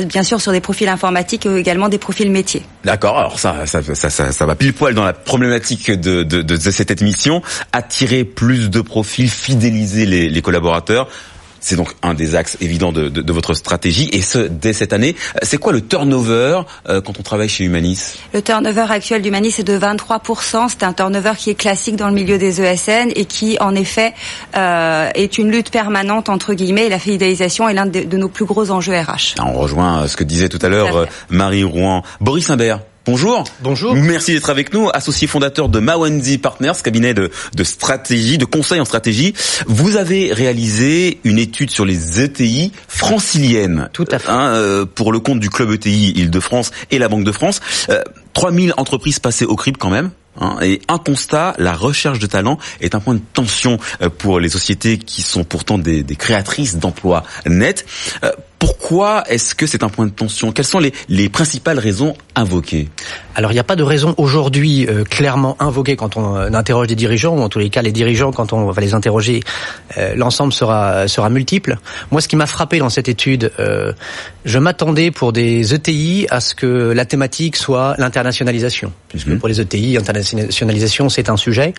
bien 0.06 0.22
sûr 0.22 0.40
sur 0.40 0.52
des 0.52 0.60
profils 0.60 0.88
informatiques 0.88 1.46
et 1.46 1.56
également 1.56 1.88
des 1.88 1.98
profils 1.98 2.30
métiers. 2.30 2.62
D'accord, 2.84 3.18
alors 3.18 3.38
ça, 3.38 3.66
ça 3.66 3.82
ça, 3.94 4.10
ça, 4.10 4.32
ça, 4.32 4.46
va 4.46 4.54
pile 4.54 4.72
poil 4.72 4.94
dans 4.94 5.04
la 5.04 5.12
problématique 5.12 5.90
de, 5.90 6.22
de, 6.22 6.42
de 6.42 6.56
cette 6.56 7.00
émission. 7.00 7.42
Attirer 7.72 8.24
plus 8.24 8.70
de 8.70 8.80
profils, 8.80 9.30
fidéliser 9.30 10.06
les, 10.06 10.28
les 10.28 10.42
collaborateurs. 10.42 11.08
C'est 11.60 11.76
donc 11.76 11.94
un 12.02 12.14
des 12.14 12.34
axes 12.34 12.56
évidents 12.60 12.92
de, 12.92 13.08
de, 13.08 13.20
de, 13.20 13.32
votre 13.32 13.54
stratégie, 13.54 14.08
et 14.12 14.22
ce 14.22 14.38
dès 14.38 14.72
cette 14.72 14.92
année. 14.92 15.16
C'est 15.42 15.58
quoi 15.58 15.72
le 15.72 15.80
turnover 15.80 16.62
euh, 16.88 17.00
quand 17.00 17.18
on 17.18 17.22
travaille 17.22 17.48
chez 17.48 17.64
Humanis 17.64 18.14
Le 18.32 18.42
turnover 18.42 18.86
actuel 18.90 19.22
d'Humanis 19.22 19.54
est 19.58 19.64
de 19.64 19.78
23%. 19.78 20.68
C'est 20.68 20.82
un 20.82 20.92
turnover 20.92 21.32
qui 21.36 21.50
est 21.50 21.54
classique 21.54 21.96
dans 21.96 22.08
le 22.08 22.14
milieu 22.14 22.38
des 22.38 22.60
ESN 22.62 23.10
et 23.14 23.24
qui, 23.24 23.58
en 23.60 23.74
effet, 23.74 24.14
euh, 24.56 25.10
est 25.14 25.38
une 25.38 25.50
lutte 25.50 25.70
permanente 25.70 26.28
entre 26.28 26.54
guillemets. 26.54 26.86
Et 26.86 26.90
la 26.90 26.98
fidélisation 26.98 27.68
est 27.68 27.74
l'un 27.74 27.86
de, 27.86 28.00
de, 28.00 28.16
nos 28.16 28.28
plus 28.28 28.44
gros 28.44 28.70
enjeux 28.70 28.94
RH. 28.94 29.34
Ah, 29.38 29.44
on 29.46 29.58
rejoint 29.58 30.06
ce 30.06 30.16
que 30.16 30.24
disait 30.24 30.48
tout 30.48 30.58
à 30.62 30.68
l'heure 30.68 31.06
Marie 31.28 31.64
Rouen. 31.64 32.02
Boris 32.20 32.48
Imbert. 32.50 32.80
Bonjour. 33.08 33.44
Bonjour. 33.62 33.94
Merci 33.94 34.34
d'être 34.34 34.50
avec 34.50 34.74
nous, 34.74 34.90
associé 34.92 35.26
fondateur 35.26 35.70
de 35.70 35.80
Mawenzi 35.80 36.36
Partners, 36.36 36.74
cabinet 36.84 37.14
de, 37.14 37.30
de, 37.54 37.64
stratégie, 37.64 38.36
de 38.36 38.44
conseil 38.44 38.80
en 38.80 38.84
stratégie. 38.84 39.32
Vous 39.66 39.96
avez 39.96 40.30
réalisé 40.34 41.18
une 41.24 41.38
étude 41.38 41.70
sur 41.70 41.86
les 41.86 42.20
ETI 42.20 42.70
franciliennes. 42.86 43.88
Tout 43.94 44.04
à 44.10 44.18
fait. 44.18 44.28
Hein, 44.28 44.48
euh, 44.48 44.84
pour 44.84 45.10
le 45.10 45.20
compte 45.20 45.40
du 45.40 45.48
club 45.48 45.70
ETI 45.72 46.12
Île-de-France 46.16 46.70
et 46.90 46.98
la 46.98 47.08
Banque 47.08 47.24
de 47.24 47.32
France. 47.32 47.62
Euh, 47.88 48.02
3000 48.34 48.74
entreprises 48.76 49.20
passées 49.20 49.46
au 49.46 49.56
crible 49.56 49.78
quand 49.78 49.88
même. 49.88 50.10
Hein, 50.40 50.58
et 50.60 50.82
un 50.88 50.98
constat, 50.98 51.54
la 51.58 51.72
recherche 51.72 52.18
de 52.18 52.26
talent 52.26 52.58
est 52.80 52.94
un 52.94 53.00
point 53.00 53.14
de 53.14 53.22
tension 53.32 53.78
euh, 54.02 54.10
pour 54.10 54.38
les 54.38 54.50
sociétés 54.50 54.98
qui 54.98 55.22
sont 55.22 55.44
pourtant 55.44 55.78
des, 55.78 56.02
des 56.02 56.16
créatrices 56.16 56.76
d'emplois 56.76 57.24
nets. 57.46 57.86
Euh, 58.22 58.32
pourquoi 58.58 59.24
est-ce 59.28 59.54
que 59.54 59.66
c'est 59.66 59.82
un 59.82 59.88
point 59.88 60.06
de 60.06 60.10
tension? 60.10 60.50
Quelles 60.52 60.64
sont 60.64 60.78
les, 60.78 60.92
les, 61.08 61.28
principales 61.28 61.78
raisons 61.78 62.14
invoquées? 62.34 62.88
Alors 63.34 63.52
il 63.52 63.54
n'y 63.54 63.60
a 63.60 63.64
pas 63.64 63.76
de 63.76 63.82
raison 63.82 64.14
aujourd'hui 64.16 64.86
euh, 64.88 65.04
clairement 65.04 65.56
invoquée 65.60 65.96
quand 65.96 66.16
on 66.16 66.36
euh, 66.36 66.50
interroge 66.52 66.88
des 66.88 66.96
dirigeants, 66.96 67.36
ou 67.36 67.40
en 67.40 67.48
tous 67.48 67.60
les 67.60 67.70
cas 67.70 67.82
les 67.82 67.92
dirigeants 67.92 68.32
quand 68.32 68.52
on 68.52 68.70
va 68.70 68.80
les 68.82 68.94
interroger, 68.94 69.42
euh, 69.96 70.14
l'ensemble 70.16 70.52
sera, 70.52 71.06
sera 71.06 71.30
multiple. 71.30 71.76
Moi 72.10 72.20
ce 72.20 72.28
qui 72.28 72.36
m'a 72.36 72.46
frappé 72.46 72.78
dans 72.78 72.90
cette 72.90 73.08
étude, 73.08 73.52
euh, 73.60 73.92
je 74.44 74.58
m'attendais 74.58 75.10
pour 75.10 75.32
des 75.32 75.74
ETI 75.74 76.26
à 76.30 76.40
ce 76.40 76.54
que 76.54 76.92
la 76.92 77.04
thématique 77.04 77.56
soit 77.56 77.94
l'internationalisation, 77.98 78.92
puisque 79.08 79.28
mmh. 79.28 79.38
pour 79.38 79.48
les 79.48 79.60
ETI, 79.60 79.96
internationalisation 79.96 81.08
c'est 81.08 81.30
un 81.30 81.36
sujet. 81.36 81.74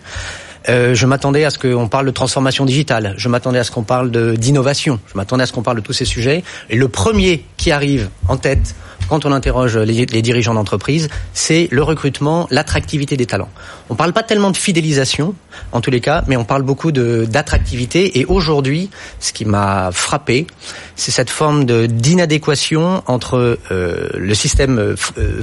Euh, 0.70 0.94
je 0.94 1.04
m'attendais 1.06 1.44
à 1.44 1.50
ce 1.50 1.58
qu'on 1.58 1.88
parle 1.88 2.06
de 2.06 2.12
transformation 2.12 2.64
digitale, 2.64 3.14
je 3.16 3.28
m'attendais 3.28 3.58
à 3.58 3.64
ce 3.64 3.72
qu'on 3.72 3.82
parle 3.82 4.10
d'innovation, 4.36 5.00
je 5.12 5.16
m'attendais 5.16 5.42
à 5.42 5.46
ce 5.46 5.52
qu'on 5.52 5.62
parle 5.62 5.78
de 5.78 5.82
tous 5.82 5.92
ces 5.92 6.04
sujets. 6.04 6.44
Et 6.68 6.76
le 6.76 6.88
premier 6.88 7.44
qui 7.56 7.72
arrive 7.72 8.08
en 8.28 8.36
tête 8.36 8.76
quand 9.10 9.26
on 9.26 9.32
interroge 9.32 9.76
les, 9.76 10.06
les 10.06 10.22
dirigeants 10.22 10.54
d'entreprise, 10.54 11.08
c'est 11.34 11.68
le 11.70 11.82
recrutement, 11.82 12.46
l'attractivité 12.50 13.16
des 13.16 13.26
talents. 13.26 13.50
On 13.90 13.94
ne 13.94 13.98
parle 13.98 14.12
pas 14.12 14.22
tellement 14.22 14.50
de 14.52 14.56
fidélisation, 14.56 15.34
en 15.72 15.80
tous 15.80 15.90
les 15.90 16.00
cas, 16.00 16.22
mais 16.28 16.36
on 16.36 16.44
parle 16.44 16.62
beaucoup 16.62 16.92
d'attractivité. 16.92 18.20
Et 18.20 18.24
aujourd'hui, 18.24 18.88
ce 19.18 19.32
qui 19.32 19.44
m'a 19.44 19.90
frappé, 19.92 20.46
c'est 20.94 21.10
cette 21.10 21.30
forme 21.30 21.64
d'inadéquation 21.64 23.02
entre 23.06 23.58
euh, 23.70 24.08
le 24.14 24.34
système 24.34 24.78
euh, 24.78 24.94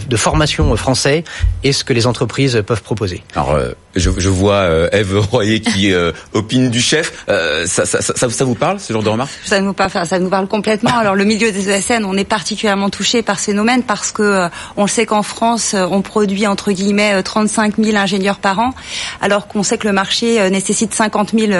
de 0.07 0.15
formation 0.17 0.73
français 0.77 1.25
et 1.63 1.73
ce 1.73 1.83
que 1.83 1.93
les 1.93 2.07
entreprises 2.07 2.63
peuvent 2.65 2.81
proposer. 2.81 3.23
Alors, 3.35 3.51
euh, 3.51 3.71
je, 3.95 4.09
je, 4.17 4.29
vois 4.29 4.55
euh, 4.55 4.89
Eve 4.91 5.19
Royer 5.19 5.59
qui 5.59 5.91
euh, 5.91 6.11
opine 6.33 6.69
du 6.69 6.81
chef. 6.81 7.25
Ça, 7.27 7.85
ça, 7.85 8.01
ça, 8.01 8.29
ça, 8.29 8.45
vous 8.45 8.55
parle, 8.55 8.79
ce 8.79 8.93
genre 8.93 9.03
de 9.03 9.09
remarque 9.09 9.31
ça 9.43 9.59
nous, 9.59 9.73
parle, 9.73 9.91
ça 10.05 10.19
nous 10.19 10.29
parle 10.29 10.47
complètement. 10.47 10.97
Alors, 10.97 11.15
le 11.15 11.25
milieu 11.25 11.51
des 11.51 11.69
ESN, 11.69 12.05
on 12.05 12.15
est 12.15 12.23
particulièrement 12.23 12.89
touché 12.89 13.21
par 13.21 13.39
ces 13.39 13.53
phénomène 13.57 13.81
parce 13.81 14.11
que 14.11 14.49
on 14.75 14.83
le 14.83 14.87
sait 14.87 15.07
qu'en 15.07 15.23
France, 15.23 15.75
on 15.75 16.03
produit 16.03 16.45
entre 16.45 16.71
guillemets 16.71 17.23
35 17.23 17.77
000 17.77 17.97
ingénieurs 17.97 18.37
par 18.37 18.59
an, 18.59 18.73
alors 19.19 19.47
qu'on 19.47 19.63
sait 19.63 19.79
que 19.79 19.87
le 19.87 19.93
marché 19.93 20.49
nécessite 20.51 20.93
50 20.93 21.31
000 21.35 21.51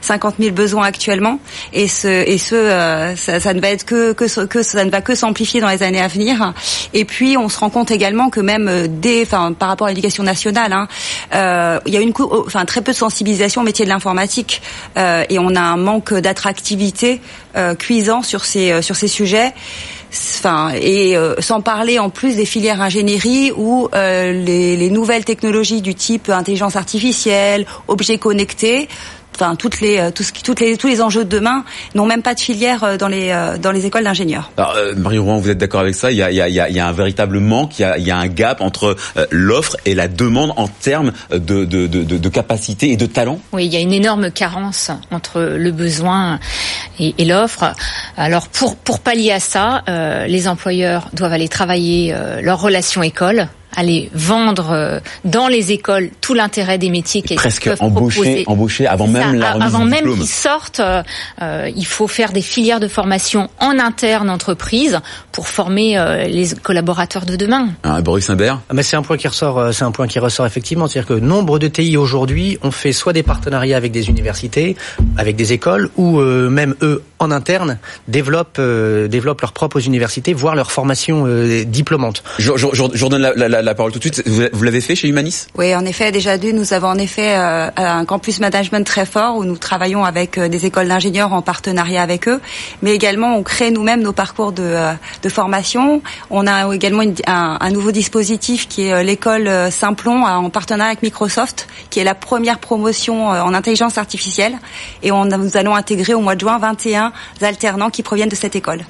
50 0.00 0.36
000 0.38 0.54
besoins 0.54 0.86
actuellement, 0.86 1.40
et 1.72 1.88
ce 1.88 2.06
et 2.06 2.38
ce 2.38 3.14
ça, 3.16 3.40
ça 3.40 3.54
ne 3.54 3.60
va 3.60 3.70
être 3.70 3.84
que, 3.84 4.12
que 4.12 4.46
que 4.46 4.62
ça 4.62 4.84
ne 4.84 4.90
va 4.90 5.00
que 5.00 5.16
s'amplifier 5.16 5.60
dans 5.60 5.68
les 5.68 5.82
années 5.82 6.00
à 6.00 6.06
venir. 6.06 6.52
Et 6.94 7.04
puis 7.04 7.36
on 7.36 7.48
se 7.48 7.58
rend 7.58 7.70
compte 7.70 7.90
également 7.90 8.30
que 8.30 8.40
même 8.40 8.70
enfin 9.22 9.52
par 9.52 9.68
rapport 9.68 9.88
à 9.88 9.90
l'éducation 9.90 10.22
nationale, 10.22 10.72
hein, 10.72 10.86
euh, 11.34 11.80
il 11.86 11.94
y 11.94 11.96
a 11.96 12.00
une 12.00 12.12
enfin 12.46 12.64
très 12.64 12.82
peu 12.82 12.92
de 12.92 12.96
sensibilisation 12.96 13.62
au 13.62 13.64
métier 13.64 13.84
de 13.84 13.90
l'informatique 13.90 14.62
euh, 14.96 15.24
et 15.28 15.38
on 15.38 15.54
a 15.54 15.60
un 15.60 15.76
manque 15.76 16.14
d'attractivité 16.14 17.20
euh, 17.56 17.74
cuisant 17.74 18.22
sur 18.22 18.44
ces 18.44 18.82
sur 18.82 18.96
ces 18.96 19.08
sujets 19.08 19.52
enfin 20.12 20.72
et 20.74 21.16
euh, 21.16 21.34
sans 21.38 21.60
parler 21.60 21.98
en 21.98 22.10
plus 22.10 22.36
des 22.36 22.44
filières 22.44 22.80
ingénierie 22.80 23.52
où 23.56 23.88
euh, 23.94 24.32
les, 24.32 24.76
les, 24.76 24.90
nouvelles 24.90 25.24
technologies 25.24 25.80
du 25.80 25.94
type 25.94 26.28
intelligence 26.28 26.76
artificielle, 26.76 27.66
objets 27.88 28.18
connectés 28.18 28.88
enfin 29.34 29.56
toutes 29.56 29.80
les 29.80 29.98
euh, 29.98 30.10
tout 30.10 30.22
ce 30.22 30.32
qui, 30.32 30.42
toutes 30.42 30.60
les 30.60 30.76
tous 30.76 30.88
les 30.88 31.00
enjeux 31.00 31.24
de 31.24 31.28
demain 31.28 31.64
n'ont 31.94 32.06
même 32.06 32.22
pas 32.22 32.34
de 32.34 32.40
filière 32.40 32.84
euh, 32.84 32.96
dans 32.96 33.08
les 33.08 33.30
euh, 33.30 33.58
dans 33.58 33.72
les 33.72 33.86
écoles 33.86 34.04
d'ingénieurs. 34.04 34.50
Alors 34.56 34.76
Marie 34.96 35.18
Rouen, 35.18 35.38
vous 35.38 35.50
êtes 35.50 35.58
d'accord 35.58 35.80
avec 35.80 35.94
ça? 35.94 36.10
Il 36.10 36.16
y, 36.18 36.22
a, 36.22 36.30
il, 36.30 36.36
y 36.36 36.40
a, 36.40 36.68
il 36.68 36.74
y 36.74 36.80
a 36.80 36.86
un 36.86 36.92
véritable 36.92 37.38
manque, 37.38 37.78
il 37.78 37.82
y 37.82 37.84
a, 37.84 37.98
il 37.98 38.06
y 38.06 38.10
a 38.10 38.16
un 38.16 38.28
gap 38.28 38.60
entre 38.60 38.96
l'offre 39.30 39.76
et 39.86 39.94
la 39.94 40.08
demande 40.08 40.52
en 40.56 40.68
termes 40.68 41.12
de, 41.30 41.64
de, 41.64 41.86
de, 41.86 42.04
de, 42.04 42.28
capacité 42.28 42.90
et 42.90 42.96
de 42.96 43.06
talent? 43.06 43.38
Oui, 43.52 43.66
il 43.66 43.72
y 43.72 43.76
a 43.76 43.80
une 43.80 43.92
énorme 43.92 44.30
carence 44.30 44.90
entre 45.10 45.40
le 45.40 45.70
besoin 45.72 46.38
et, 46.98 47.14
et 47.18 47.24
l'offre. 47.24 47.74
Alors 48.16 48.48
pour 48.48 48.76
pour 48.76 49.00
pallier 49.00 49.32
à 49.32 49.40
ça, 49.40 49.82
euh, 49.88 50.26
les 50.26 50.48
employeurs 50.48 51.08
doivent 51.12 51.32
aller 51.32 51.48
travailler 51.48 52.12
euh, 52.14 52.40
leur 52.40 52.60
relation 52.60 53.02
école 53.02 53.48
aller 53.76 54.10
vendre 54.14 55.00
dans 55.24 55.48
les 55.48 55.72
écoles 55.72 56.10
tout 56.20 56.34
l'intérêt 56.34 56.78
des 56.78 56.90
métiers 56.90 57.22
qu'ils 57.22 57.36
presque 57.36 57.64
peuvent 57.64 57.82
embaucher, 57.82 58.20
proposer. 58.20 58.44
embaucher 58.46 58.86
avant 58.86 59.06
même 59.06 59.32
Ça, 59.32 59.36
la 59.36 59.52
remise 59.52 59.66
avant 59.66 59.84
du 59.84 59.90
même 59.90 60.14
qu'ils 60.14 60.26
sortent, 60.26 60.80
euh, 60.80 61.70
il 61.74 61.86
faut 61.86 62.08
faire 62.08 62.32
des 62.32 62.42
filières 62.42 62.80
de 62.80 62.88
formation 62.88 63.48
en 63.60 63.78
interne 63.78 64.30
entreprise 64.30 65.00
pour 65.30 65.48
former 65.48 65.98
euh, 65.98 66.24
les 66.24 66.54
collaborateurs 66.62 67.26
de 67.26 67.36
demain. 67.36 67.68
Hein, 67.84 68.00
Boris 68.02 68.28
Imbert 68.30 68.60
Ah, 68.68 68.74
Mais 68.74 68.82
c'est 68.82 68.96
un 68.96 69.02
point 69.02 69.16
qui 69.16 69.28
ressort, 69.28 69.72
c'est 69.72 69.84
un 69.84 69.92
point 69.92 70.06
qui 70.06 70.18
ressort 70.18 70.46
effectivement, 70.46 70.88
c'est-à-dire 70.88 71.16
que 71.16 71.20
nombre 71.20 71.58
de 71.58 71.68
TI 71.68 71.96
aujourd'hui 71.96 72.58
ont 72.62 72.70
fait 72.70 72.92
soit 72.92 73.12
des 73.12 73.22
partenariats 73.22 73.76
avec 73.76 73.92
des 73.92 74.08
universités, 74.08 74.76
avec 75.16 75.36
des 75.36 75.52
écoles, 75.52 75.90
ou 75.96 76.20
euh, 76.20 76.48
même 76.48 76.74
eux 76.82 77.02
en 77.22 77.30
interne 77.30 77.78
développent 78.08 78.56
euh, 78.58 79.08
développent 79.08 79.40
leurs 79.40 79.52
propres 79.52 79.86
universités, 79.86 80.32
voire 80.32 80.54
leur 80.54 80.72
formation 80.72 81.24
euh, 81.26 81.64
diplômante. 81.64 82.22
Je, 82.38 82.52
je, 82.56 82.66
je, 82.72 82.82
je 82.92 83.06
donne 83.06 83.22
la, 83.22 83.34
la, 83.34 83.62
la, 83.62 83.74
parole 83.74 83.92
tout 83.92 83.98
de 83.98 84.04
suite. 84.04 84.22
Vous, 84.26 84.42
vous 84.52 84.62
l'avez 84.64 84.80
fait 84.80 84.94
chez 84.94 85.08
Humanis? 85.08 85.46
Oui, 85.56 85.74
en 85.74 85.84
effet, 85.84 86.12
déjà 86.12 86.38
d'une, 86.38 86.56
nous 86.56 86.72
avons 86.72 86.88
en 86.88 86.98
effet 86.98 87.36
euh, 87.36 87.70
un 87.76 88.04
campus 88.04 88.40
management 88.40 88.84
très 88.86 89.06
fort 89.06 89.36
où 89.36 89.44
nous 89.44 89.56
travaillons 89.56 90.04
avec 90.04 90.38
euh, 90.38 90.48
des 90.48 90.66
écoles 90.66 90.88
d'ingénieurs 90.88 91.32
en 91.32 91.42
partenariat 91.42 92.02
avec 92.02 92.28
eux, 92.28 92.40
mais 92.82 92.94
également 92.94 93.36
on 93.36 93.42
crée 93.42 93.70
nous-mêmes 93.70 94.02
nos 94.02 94.12
parcours 94.12 94.52
de, 94.52 94.62
euh, 94.62 94.92
de 95.22 95.28
formation. 95.28 96.02
On 96.30 96.46
a 96.46 96.74
également 96.74 97.02
une, 97.02 97.14
un, 97.26 97.58
un, 97.60 97.70
nouveau 97.70 97.92
dispositif 97.92 98.68
qui 98.68 98.86
est 98.86 99.04
l'école 99.04 99.50
Simplon 99.70 100.24
en 100.24 100.50
partenariat 100.50 100.90
avec 100.90 101.02
Microsoft, 101.02 101.68
qui 101.90 102.00
est 102.00 102.04
la 102.04 102.14
première 102.14 102.58
promotion 102.58 103.28
en 103.28 103.54
intelligence 103.54 103.98
artificielle, 103.98 104.54
et 105.02 105.12
on, 105.12 105.24
nous 105.24 105.56
allons 105.56 105.74
intégrer 105.74 106.14
au 106.14 106.20
mois 106.20 106.34
de 106.34 106.40
juin 106.40 106.58
21 106.58 107.11
alternants 107.40 107.90
qui 107.90 108.02
proviennent 108.02 108.28
de 108.28 108.36
cette 108.36 108.56
école. 108.56 108.84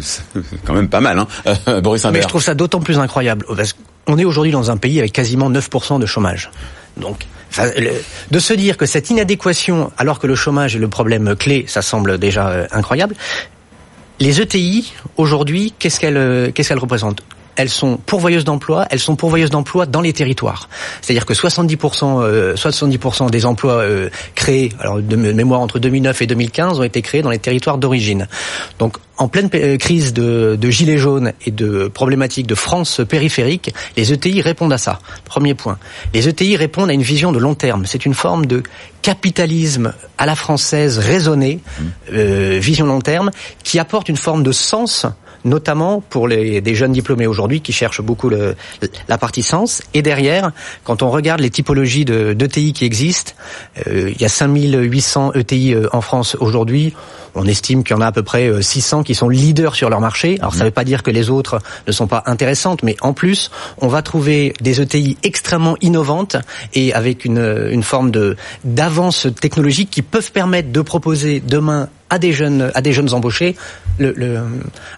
C'est 0.00 0.22
quand 0.64 0.74
même 0.74 0.88
pas 0.88 1.00
mal, 1.00 1.18
hein, 1.18 1.26
euh, 1.68 1.80
Boris 1.80 2.04
Imbert. 2.04 2.18
Mais 2.18 2.22
je 2.22 2.28
trouve 2.28 2.42
ça 2.42 2.54
d'autant 2.54 2.80
plus 2.80 2.98
incroyable. 2.98 3.46
Parce 3.56 3.74
qu'on 4.04 4.18
est 4.18 4.24
aujourd'hui 4.24 4.52
dans 4.52 4.70
un 4.70 4.76
pays 4.76 4.98
avec 4.98 5.12
quasiment 5.12 5.50
9% 5.50 6.00
de 6.00 6.06
chômage. 6.06 6.50
Donc, 6.96 7.26
de 8.30 8.38
se 8.38 8.54
dire 8.54 8.76
que 8.76 8.86
cette 8.86 9.10
inadéquation, 9.10 9.92
alors 9.96 10.18
que 10.18 10.26
le 10.26 10.34
chômage 10.34 10.76
est 10.76 10.80
le 10.80 10.88
problème 10.88 11.36
clé, 11.36 11.64
ça 11.68 11.82
semble 11.82 12.18
déjà 12.18 12.48
euh, 12.48 12.66
incroyable. 12.72 13.14
Les 14.18 14.40
ETI, 14.40 14.94
aujourd'hui, 15.16 15.74
qu'est-ce 15.78 16.00
qu'elles 16.00 16.52
qu'est-ce 16.54 16.70
qu'elles 16.70 16.78
représentent? 16.78 17.22
Elles 17.56 17.68
sont 17.68 17.96
pourvoyeuses 17.96 18.44
d'emplois, 18.44 18.86
elles 18.90 19.00
sont 19.00 19.16
pourvoyeuses 19.16 19.50
d'emplois 19.50 19.86
dans 19.86 20.00
les 20.00 20.12
territoires. 20.12 20.68
C'est-à-dire 21.00 21.26
que 21.26 21.34
70%, 21.34 22.22
euh, 22.22 22.54
70% 22.54 23.30
des 23.30 23.46
emplois 23.46 23.78
euh, 23.78 24.10
créés, 24.34 24.72
alors 24.80 25.00
de 25.00 25.16
mémoire 25.16 25.60
entre 25.60 25.78
2009 25.78 26.22
et 26.22 26.26
2015, 26.26 26.80
ont 26.80 26.82
été 26.82 27.02
créés 27.02 27.22
dans 27.22 27.30
les 27.30 27.38
territoires 27.38 27.78
d'origine. 27.78 28.28
Donc 28.78 28.98
en 29.18 29.28
pleine 29.28 29.48
crise 29.78 30.12
de, 30.12 30.58
de, 30.60 30.70
gilets 30.70 30.98
jaunes 30.98 31.32
et 31.46 31.50
de 31.50 31.88
problématiques 31.88 32.46
de 32.46 32.54
France 32.54 33.00
périphérique, 33.08 33.74
les 33.96 34.12
ETI 34.12 34.42
répondent 34.42 34.74
à 34.74 34.78
ça. 34.78 34.98
Premier 35.24 35.54
point. 35.54 35.78
Les 36.12 36.28
ETI 36.28 36.56
répondent 36.56 36.90
à 36.90 36.92
une 36.92 37.02
vision 37.02 37.32
de 37.32 37.38
long 37.38 37.54
terme. 37.54 37.86
C'est 37.86 38.04
une 38.04 38.12
forme 38.12 38.44
de 38.44 38.62
capitalisme 39.00 39.94
à 40.18 40.26
la 40.26 40.34
française 40.34 40.98
raisonnée, 40.98 41.60
euh, 42.12 42.58
vision 42.60 42.86
long 42.86 43.00
terme, 43.00 43.30
qui 43.64 43.78
apporte 43.78 44.08
une 44.08 44.16
forme 44.16 44.42
de 44.42 44.52
sens 44.52 45.06
notamment 45.46 46.02
pour 46.10 46.28
les, 46.28 46.60
des 46.60 46.74
jeunes 46.74 46.92
diplômés 46.92 47.26
aujourd'hui 47.26 47.60
qui 47.60 47.72
cherchent 47.72 48.02
beaucoup 48.02 48.28
le, 48.28 48.54
la 49.08 49.16
partie 49.16 49.42
sens. 49.42 49.82
Et 49.94 50.02
derrière, 50.02 50.50
quand 50.84 51.02
on 51.02 51.10
regarde 51.10 51.40
les 51.40 51.50
typologies 51.50 52.04
d'ETI 52.04 52.72
qui 52.72 52.84
existent, 52.84 53.32
euh, 53.86 54.10
il 54.14 54.20
y 54.20 54.24
a 54.24 54.28
5800 54.28 55.32
ETI 55.34 55.74
euh, 55.74 55.88
en 55.92 56.00
France 56.00 56.36
aujourd'hui. 56.40 56.94
On 57.34 57.46
estime 57.46 57.84
qu'il 57.84 57.94
y 57.94 57.98
en 57.98 58.00
a 58.00 58.06
à 58.06 58.12
peu 58.12 58.22
près 58.22 58.50
600 58.62 59.02
qui 59.02 59.14
sont 59.14 59.28
leaders 59.28 59.74
sur 59.74 59.90
leur 59.90 60.00
marché. 60.00 60.36
Alors 60.40 60.54
ça 60.54 60.60
ne 60.60 60.64
veut 60.66 60.70
pas 60.70 60.84
dire 60.84 61.02
que 61.02 61.10
les 61.10 61.28
autres 61.28 61.60
ne 61.86 61.92
sont 61.92 62.06
pas 62.06 62.22
intéressantes, 62.24 62.82
mais 62.82 62.96
en 63.02 63.12
plus, 63.12 63.50
on 63.78 63.88
va 63.88 64.00
trouver 64.00 64.54
des 64.62 64.80
ETI 64.80 65.18
extrêmement 65.22 65.76
innovantes 65.82 66.36
et 66.72 66.94
avec 66.94 67.26
une, 67.26 67.68
une 67.70 67.82
forme 67.82 68.10
de 68.10 68.36
d'avance 68.64 69.26
technologique 69.38 69.90
qui 69.90 70.00
peuvent 70.00 70.32
permettre 70.32 70.72
de 70.72 70.80
proposer 70.80 71.40
demain 71.40 71.90
à 72.10 72.18
des 72.18 72.32
jeunes, 72.32 72.70
à 72.74 72.82
des 72.82 72.92
jeunes 72.92 73.12
embauchés, 73.12 73.56
le, 73.98 74.12
le 74.12 74.38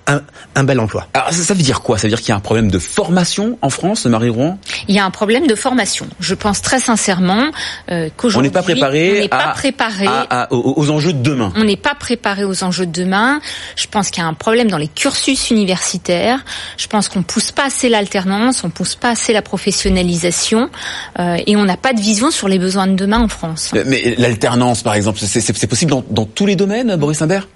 un, 0.07 0.23
un, 0.55 0.65
bel 0.65 0.81
emploi. 0.81 1.07
Alors 1.15 1.33
ça, 1.33 1.43
ça 1.43 1.55
veut 1.55 1.63
dire 1.63 1.81
quoi? 1.81 1.99
Ça 1.99 2.03
veut 2.03 2.11
dire 2.11 2.21
qu'il 2.21 2.31
y 2.31 2.33
a 2.33 2.37
un 2.37 2.41
problème 2.41 2.71
de 2.71 2.79
formation 2.79 3.59
en 3.63 3.71
France, 3.71 4.07
Marie 4.07 4.29
Rouen? 4.29 4.59
Il 4.89 4.95
y 4.95 4.99
a 4.99 5.05
un 5.05 5.11
problème 5.11 5.47
de 5.47 5.55
formation. 5.55 6.07
Je 6.21 6.35
pense 6.35 6.63
très 6.63 6.81
sincèrement 6.81 7.51
euh, 7.91 8.09
qu'aujourd'hui, 8.17 8.49
on 8.49 8.51
n'est 8.51 8.53
pas 8.53 8.63
préparé, 8.63 9.19
on 9.19 9.23
n'est 9.23 9.29
pas 9.29 9.53
préparé 9.55 10.07
à, 10.07 10.43
à, 10.43 10.53
aux, 10.53 10.75
aux, 10.77 10.91
enjeux 10.91 11.13
de 11.13 11.23
demain. 11.23 11.53
On 11.57 11.65
n'est 11.65 11.77
pas 11.77 11.95
préparé 11.95 12.45
aux 12.45 12.65
enjeux 12.65 12.87
de 12.87 12.93
demain. 12.93 13.41
Je 13.77 13.87
pense 13.87 14.11
qu'il 14.11 14.23
y 14.23 14.27
a 14.27 14.29
un 14.29 14.35
problème 14.35 14.69
dans 14.69 14.79
les 14.79 14.89
cursus 14.89 15.51
universitaires. 15.51 16.45
Je 16.77 16.87
pense 16.89 17.09
qu'on 17.09 17.23
pousse 17.23 17.53
pas 17.53 17.67
assez 17.67 17.89
l'alternance, 17.89 18.65
on 18.65 18.71
pousse 18.71 18.97
pas 18.97 19.11
assez 19.11 19.33
la 19.33 19.43
professionnalisation, 19.43 20.71
euh, 21.19 21.37
et 21.47 21.57
on 21.57 21.65
n'a 21.65 21.77
pas 21.77 21.93
de 21.93 22.01
vision 22.01 22.31
sur 22.31 22.49
les 22.49 22.59
besoins 22.59 22.87
de 22.87 22.95
demain 22.95 23.21
en 23.21 23.29
France. 23.29 23.71
Mais, 23.73 23.85
mais 23.85 24.15
l'alternance, 24.19 24.83
par 24.83 24.95
exemple, 24.95 25.21
c'est 25.21 25.67
possible 25.67 25.91
dans, 25.91 26.05
dans 26.11 26.25
tous 26.25 26.47
les 26.47 26.57
domaines, 26.57 26.97
Boris 26.99 27.23
Imbert 27.23 27.49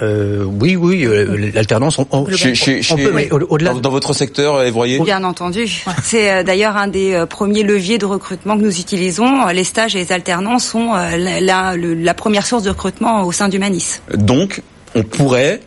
euh, 0.00 0.44
oui, 0.44 0.74
oui, 0.74 1.04
euh, 1.04 1.50
l'alternance, 1.54 1.98
on, 1.98 2.06
on, 2.12 2.26
chez, 2.30 2.54
chez, 2.54 2.80
on 2.90 2.96
peut, 2.96 3.12
mais 3.12 3.30
au-delà. 3.30 3.74
Dans, 3.74 3.80
dans, 3.80 3.90
votre 3.90 4.14
secteur, 4.14 4.62
Évroyer 4.62 4.98
Bien 5.00 5.22
entendu. 5.22 5.84
C'est 6.02 6.30
euh, 6.30 6.42
d'ailleurs 6.42 6.76
un 6.76 6.88
des 6.88 7.12
euh, 7.12 7.26
premiers 7.26 7.62
leviers 7.62 7.98
de 7.98 8.06
recrutement 8.06 8.56
que 8.56 8.62
nous 8.62 8.80
utilisons. 8.80 9.46
Les 9.48 9.64
stages 9.64 9.94
et 9.94 9.98
les 9.98 10.12
alternances 10.12 10.64
sont 10.64 10.94
la, 10.94 11.40
la, 11.40 11.76
la 11.76 12.14
première 12.14 12.46
source 12.46 12.62
de 12.62 12.70
recrutement 12.70 13.24
au 13.24 13.32
sein 13.32 13.48
d'Humanis. 13.48 14.00
Donc, 14.14 14.62
on 14.94 15.02
pourrait 15.02 15.60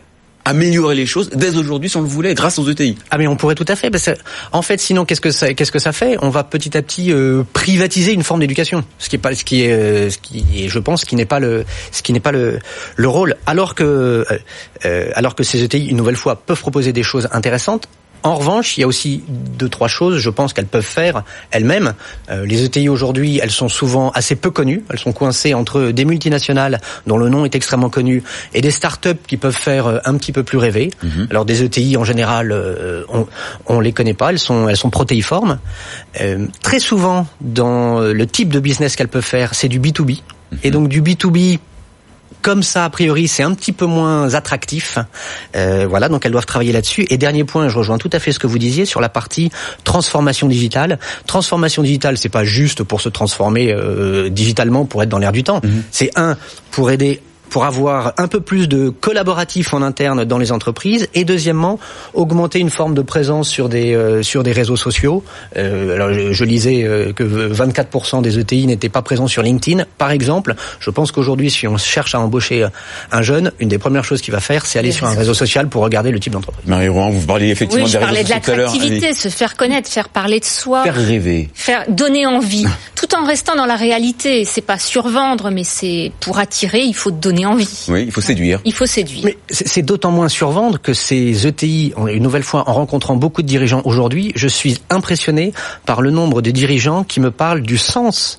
améliorer 0.46 0.94
les 0.94 1.06
choses 1.06 1.28
dès 1.30 1.56
aujourd'hui 1.56 1.90
si 1.90 1.96
on 1.96 2.02
le 2.02 2.08
voulait 2.08 2.34
grâce 2.34 2.58
aux 2.58 2.70
ETI. 2.70 2.96
Ah 3.10 3.18
mais 3.18 3.26
on 3.26 3.36
pourrait 3.36 3.56
tout 3.56 3.64
à 3.68 3.76
fait 3.76 3.90
parce 3.90 4.04
que, 4.04 4.12
en 4.52 4.62
fait 4.62 4.80
sinon 4.80 5.04
qu'est-ce 5.04 5.20
que 5.20 5.32
ça 5.32 5.52
qu'est-ce 5.52 5.72
que 5.72 5.80
ça 5.80 5.92
fait? 5.92 6.16
On 6.22 6.30
va 6.30 6.44
petit 6.44 6.76
à 6.78 6.82
petit 6.82 7.12
euh, 7.12 7.42
privatiser 7.52 8.12
une 8.12 8.22
forme 8.22 8.40
d'éducation, 8.40 8.84
ce 8.98 9.08
qui 9.08 9.16
est 9.16 9.18
pas 9.18 9.34
ce 9.34 9.44
qui 9.44 9.62
est 9.62 9.72
euh, 9.72 10.08
ce 10.08 10.18
qui 10.18 10.46
est, 10.56 10.68
je 10.68 10.78
pense 10.78 11.04
qui 11.04 11.16
n'est 11.16 11.26
pas 11.26 11.40
le 11.40 11.64
ce 11.90 12.02
qui 12.02 12.12
n'est 12.12 12.20
pas 12.20 12.32
le 12.32 12.60
le 12.94 13.08
rôle 13.08 13.34
alors 13.44 13.74
que 13.74 14.24
euh, 14.84 15.10
alors 15.14 15.34
que 15.34 15.42
ces 15.42 15.64
ETI 15.64 15.86
une 15.86 15.96
nouvelle 15.96 16.16
fois 16.16 16.36
peuvent 16.36 16.60
proposer 16.60 16.92
des 16.92 17.02
choses 17.02 17.28
intéressantes 17.32 17.88
en 18.22 18.34
revanche, 18.34 18.76
il 18.76 18.80
y 18.80 18.84
a 18.84 18.86
aussi 18.86 19.22
deux 19.28 19.68
trois 19.68 19.88
choses, 19.88 20.18
je 20.18 20.30
pense 20.30 20.52
qu'elles 20.52 20.66
peuvent 20.66 20.84
faire 20.84 21.22
elles-mêmes. 21.50 21.94
Euh, 22.30 22.44
les 22.44 22.64
ETI 22.64 22.88
aujourd'hui, 22.88 23.40
elles 23.42 23.50
sont 23.50 23.68
souvent 23.68 24.10
assez 24.10 24.36
peu 24.36 24.50
connues. 24.50 24.84
Elles 24.90 24.98
sont 24.98 25.12
coincées 25.12 25.54
entre 25.54 25.90
des 25.90 26.04
multinationales 26.04 26.80
dont 27.06 27.18
le 27.18 27.28
nom 27.28 27.44
est 27.44 27.54
extrêmement 27.54 27.90
connu 27.90 28.22
et 28.54 28.60
des 28.60 28.70
start-up 28.70 29.18
qui 29.26 29.36
peuvent 29.36 29.56
faire 29.56 29.86
euh, 29.86 29.98
un 30.04 30.16
petit 30.16 30.32
peu 30.32 30.42
plus 30.42 30.58
rêver. 30.58 30.90
Mm-hmm. 31.04 31.30
Alors 31.30 31.44
des 31.44 31.62
ETI 31.62 31.96
en 31.96 32.04
général, 32.04 32.52
euh, 32.52 33.04
on, 33.08 33.26
on 33.66 33.80
les 33.80 33.92
connaît 33.92 34.14
pas. 34.14 34.30
Elles 34.30 34.38
sont 34.38 34.68
elles 34.68 34.76
sont 34.76 34.90
protéiformes. 34.90 35.58
Euh, 36.20 36.46
très 36.62 36.78
souvent, 36.78 37.26
dans 37.40 38.00
le 38.00 38.26
type 38.26 38.48
de 38.48 38.60
business 38.60 38.96
qu'elles 38.96 39.08
peuvent 39.08 39.22
faire, 39.22 39.54
c'est 39.54 39.68
du 39.68 39.78
B 39.78 39.88
2 39.92 40.04
B. 40.04 40.10
Mm-hmm. 40.10 40.58
Et 40.64 40.70
donc 40.70 40.88
du 40.88 41.00
B 41.00 41.10
2 41.18 41.28
B 41.28 41.58
comme 42.46 42.62
ça, 42.62 42.84
a 42.84 42.90
priori, 42.90 43.26
c'est 43.26 43.42
un 43.42 43.54
petit 43.54 43.72
peu 43.72 43.86
moins 43.86 44.34
attractif. 44.34 44.98
Euh, 45.56 45.84
voilà, 45.90 46.08
donc 46.08 46.24
elles 46.24 46.30
doivent 46.30 46.46
travailler 46.46 46.72
là-dessus. 46.72 47.04
Et 47.10 47.18
dernier 47.18 47.42
point, 47.42 47.68
je 47.68 47.76
rejoins 47.76 47.98
tout 47.98 48.10
à 48.12 48.20
fait 48.20 48.30
ce 48.30 48.38
que 48.38 48.46
vous 48.46 48.60
disiez 48.60 48.84
sur 48.84 49.00
la 49.00 49.08
partie 49.08 49.50
transformation 49.82 50.46
digitale. 50.46 51.00
Transformation 51.26 51.82
digitale, 51.82 52.16
c'est 52.16 52.28
pas 52.28 52.44
juste 52.44 52.84
pour 52.84 53.00
se 53.00 53.08
transformer 53.08 53.72
euh, 53.72 54.30
digitalement 54.30 54.84
pour 54.84 55.02
être 55.02 55.08
dans 55.08 55.18
l'air 55.18 55.32
du 55.32 55.42
temps. 55.42 55.58
-hmm. 55.58 55.82
C'est 55.90 56.10
un 56.14 56.36
pour 56.70 56.92
aider 56.92 57.20
pour 57.50 57.64
avoir 57.64 58.12
un 58.18 58.28
peu 58.28 58.40
plus 58.40 58.68
de 58.68 58.88
collaboratif 58.88 59.74
en 59.74 59.82
interne 59.82 60.24
dans 60.24 60.38
les 60.38 60.52
entreprises 60.52 61.08
et 61.14 61.24
deuxièmement 61.24 61.78
augmenter 62.14 62.58
une 62.58 62.70
forme 62.70 62.94
de 62.94 63.02
présence 63.02 63.48
sur 63.48 63.68
des 63.68 63.94
euh, 63.94 64.22
sur 64.22 64.42
des 64.42 64.52
réseaux 64.52 64.76
sociaux. 64.76 65.22
Euh, 65.56 65.94
alors 65.94 66.12
je, 66.12 66.32
je 66.32 66.44
lisais 66.44 66.82
euh, 66.84 67.12
que 67.12 67.24
24% 67.24 68.22
des 68.22 68.38
ETI 68.38 68.66
n'étaient 68.66 68.88
pas 68.88 69.02
présents 69.02 69.26
sur 69.26 69.42
LinkedIn 69.42 69.84
par 69.98 70.10
exemple. 70.10 70.54
Je 70.80 70.90
pense 70.90 71.12
qu'aujourd'hui 71.12 71.50
si 71.50 71.66
on 71.66 71.76
cherche 71.76 72.14
à 72.14 72.20
embaucher 72.20 72.66
un 73.12 73.22
jeune, 73.22 73.52
une 73.58 73.68
des 73.68 73.78
premières 73.78 74.04
choses 74.04 74.20
qu'il 74.20 74.32
va 74.32 74.40
faire 74.40 74.66
c'est 74.66 74.78
aller 74.78 74.92
sur 74.92 75.06
un 75.06 75.14
réseau 75.14 75.34
social 75.34 75.68
pour 75.68 75.82
regarder 75.82 76.10
le 76.10 76.20
type 76.20 76.32
d'entreprise. 76.32 76.66
Marie 76.66 76.88
Rouen, 76.88 77.10
vous 77.10 77.26
parliez 77.26 77.50
effectivement 77.50 77.84
oui, 77.84 77.90
je 77.90 77.98
des 77.98 78.04
parlais 78.04 78.24
de 78.24 78.30
l'attractivité, 78.30 79.12
se 79.12 79.28
faire 79.28 79.56
connaître, 79.56 79.88
faire 79.88 80.08
parler 80.08 80.40
de 80.40 80.44
soi, 80.44 80.82
faire 80.84 80.94
rêver, 80.94 81.50
faire 81.54 81.84
donner 81.88 82.26
envie, 82.26 82.66
tout 82.94 83.14
en 83.14 83.24
restant 83.26 83.56
dans 83.56 83.66
la 83.66 83.76
réalité. 83.76 84.44
C'est 84.44 84.60
pas 84.62 84.78
survendre, 84.78 85.50
mais 85.50 85.64
c'est 85.64 86.12
pour 86.20 86.38
attirer, 86.38 86.80
il 86.80 86.94
faut 86.94 87.10
donner 87.10 87.35
envie. 87.44 87.86
Oui, 87.88 88.04
il 88.06 88.12
faut 88.12 88.20
séduire. 88.20 88.60
Il 88.64 88.72
faut 88.72 88.86
séduire. 88.86 89.22
Mais 89.24 89.36
c'est 89.50 89.82
d'autant 89.82 90.10
moins 90.10 90.28
survendre 90.28 90.80
que 90.80 90.94
ces 90.94 91.46
ETI, 91.46 91.92
une 92.08 92.22
nouvelle 92.22 92.42
fois, 92.42 92.68
en 92.68 92.72
rencontrant 92.72 93.16
beaucoup 93.16 93.42
de 93.42 93.46
dirigeants 93.46 93.82
aujourd'hui, 93.84 94.32
je 94.34 94.48
suis 94.48 94.80
impressionné 94.88 95.52
par 95.84 96.00
le 96.00 96.10
nombre 96.10 96.40
de 96.40 96.50
dirigeants 96.50 97.04
qui 97.04 97.20
me 97.20 97.30
parlent 97.30 97.62
du 97.62 97.76
sens 97.76 98.38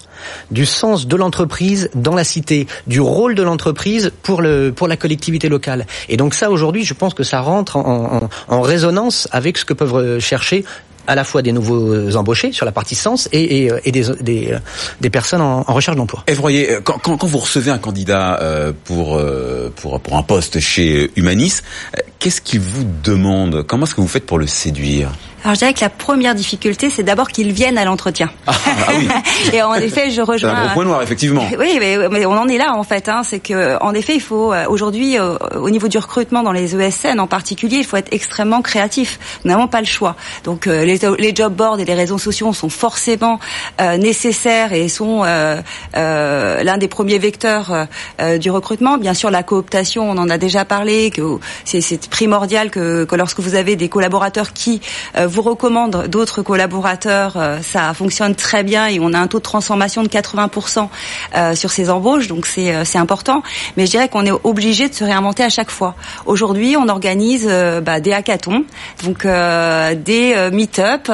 du 0.51 0.65
sens 0.65 1.07
de 1.07 1.15
l'entreprise 1.15 1.89
dans 1.95 2.15
la 2.15 2.23
cité, 2.23 2.67
du 2.87 2.99
rôle 2.99 3.35
de 3.35 3.43
l'entreprise 3.43 4.11
pour 4.23 4.41
le 4.41 4.73
pour 4.75 4.87
la 4.87 4.97
collectivité 4.97 5.49
locale. 5.49 5.85
Et 6.09 6.17
donc 6.17 6.33
ça 6.33 6.49
aujourd'hui, 6.49 6.83
je 6.83 6.93
pense 6.93 7.13
que 7.13 7.23
ça 7.23 7.41
rentre 7.41 7.77
en, 7.77 8.23
en, 8.23 8.29
en 8.47 8.61
résonance 8.61 9.27
avec 9.31 9.57
ce 9.57 9.65
que 9.65 9.73
peuvent 9.73 10.19
chercher 10.19 10.65
à 11.07 11.15
la 11.15 11.23
fois 11.23 11.41
des 11.41 11.51
nouveaux 11.51 12.15
embauchés 12.15 12.51
sur 12.51 12.65
la 12.65 12.71
partie 12.71 12.95
sens 12.95 13.27
et, 13.31 13.65
et, 13.65 13.71
et 13.85 13.91
des, 13.91 15.09
personnes 15.09 15.41
en, 15.41 15.63
recherche 15.63 15.97
d'emploi. 15.97 16.23
Et 16.27 16.33
voyez, 16.33 16.77
quand, 16.83 16.99
quand, 16.99 17.17
quand, 17.17 17.27
vous 17.27 17.37
recevez 17.37 17.71
un 17.71 17.77
candidat 17.77 18.39
euh, 18.41 18.71
pour, 18.83 19.19
pour, 19.75 19.99
pour 19.99 20.17
un 20.17 20.23
poste 20.23 20.59
chez 20.59 21.11
Humanis, 21.15 21.61
qu'est-ce 22.19 22.41
qu'il 22.41 22.59
vous 22.59 22.85
demande? 23.03 23.63
Comment 23.63 23.85
est-ce 23.85 23.95
que 23.95 24.01
vous 24.01 24.07
faites 24.07 24.25
pour 24.25 24.39
le 24.39 24.47
séduire? 24.47 25.11
Alors 25.43 25.55
je 25.55 25.59
dirais 25.59 25.73
que 25.73 25.81
la 25.81 25.89
première 25.89 26.35
difficulté, 26.35 26.89
c'est 26.89 27.03
d'abord 27.03 27.29
qu'ils 27.29 27.51
viennent 27.51 27.77
à 27.77 27.85
l'entretien. 27.85 28.29
Ah, 28.47 28.53
ah 28.65 28.91
oui. 28.97 29.07
et 29.53 29.61
en 29.61 29.73
effet, 29.75 30.11
je 30.11 30.21
rejoins. 30.21 30.51
C'est 30.51 30.55
un 30.55 30.65
gros 30.65 30.73
point 30.73 30.85
noir, 30.85 31.01
effectivement. 31.01 31.45
Oui, 31.57 31.77
mais, 31.79 31.97
mais 32.11 32.25
on 32.25 32.33
en 32.33 32.47
est 32.47 32.57
là 32.57 32.75
en 32.75 32.83
fait. 32.83 33.09
Hein, 33.09 33.21
c'est 33.23 33.39
que 33.39 33.81
en 33.81 33.93
effet, 33.93 34.13
il 34.15 34.21
faut 34.21 34.53
aujourd'hui, 34.69 35.17
euh, 35.17 35.37
au 35.55 35.69
niveau 35.69 35.87
du 35.87 35.97
recrutement 35.97 36.43
dans 36.43 36.51
les 36.51 36.75
ESN 36.75 37.19
en 37.19 37.27
particulier, 37.27 37.77
il 37.77 37.85
faut 37.85 37.97
être 37.97 38.13
extrêmement 38.13 38.61
créatif. 38.61 39.19
Nous 39.43 39.51
n'avons 39.51 39.67
pas 39.67 39.79
le 39.79 39.87
choix. 39.87 40.15
Donc 40.43 40.67
euh, 40.67 40.85
les, 40.85 40.99
les, 41.17 41.35
job 41.35 41.53
boards 41.53 41.79
et 41.79 41.85
les 41.85 41.93
réseaux 41.93 42.17
sociaux 42.17 42.53
sont 42.53 42.69
forcément 42.69 43.39
euh, 43.81 43.97
nécessaires 43.97 44.73
et 44.73 44.87
sont 44.89 45.23
l'un 45.23 46.77
des 46.77 46.87
premiers 46.87 47.19
vecteurs 47.19 47.87
du 48.39 48.51
recrutement. 48.51 48.97
Bien 48.97 49.13
sûr, 49.13 49.31
la 49.31 49.43
cooptation, 49.43 50.09
on 50.09 50.17
en 50.17 50.29
a 50.29 50.37
déjà 50.37 50.65
parlé, 50.65 51.11
que 51.11 51.21
c'est 51.65 52.09
primordial 52.09 52.69
que, 52.69 53.05
que, 53.05 53.15
lorsque 53.15 53.39
vous 53.39 53.55
avez 53.55 53.75
des 53.75 53.89
collaborateurs 53.89 54.53
qui 54.53 54.81
vous 55.27 55.41
recommande 55.41 56.07
d'autres 56.07 56.41
collaborateurs, 56.41 57.33
euh, 57.35 57.61
ça 57.61 57.93
fonctionne 57.93 58.35
très 58.35 58.63
bien 58.63 58.87
et 58.87 58.99
on 58.99 59.13
a 59.13 59.19
un 59.19 59.27
taux 59.27 59.39
de 59.39 59.43
transformation 59.43 60.03
de 60.03 60.07
80% 60.07 60.87
euh, 61.35 61.55
sur 61.55 61.71
ces 61.71 61.89
embauches, 61.89 62.27
donc 62.27 62.45
c'est 62.45 62.73
euh, 62.73 62.83
c'est 62.85 62.97
important. 62.97 63.43
Mais 63.75 63.85
je 63.85 63.91
dirais 63.91 64.09
qu'on 64.09 64.25
est 64.25 64.31
obligé 64.31 64.89
de 64.89 64.93
se 64.93 65.03
réinventer 65.03 65.43
à 65.43 65.49
chaque 65.49 65.69
fois. 65.69 65.95
Aujourd'hui, 66.25 66.75
on 66.77 66.87
organise 66.87 67.47
bah, 67.83 67.99
des 67.99 68.13
hackathons, 68.13 68.63
donc 69.03 69.25
des 69.25 70.49
meet-up 70.51 71.11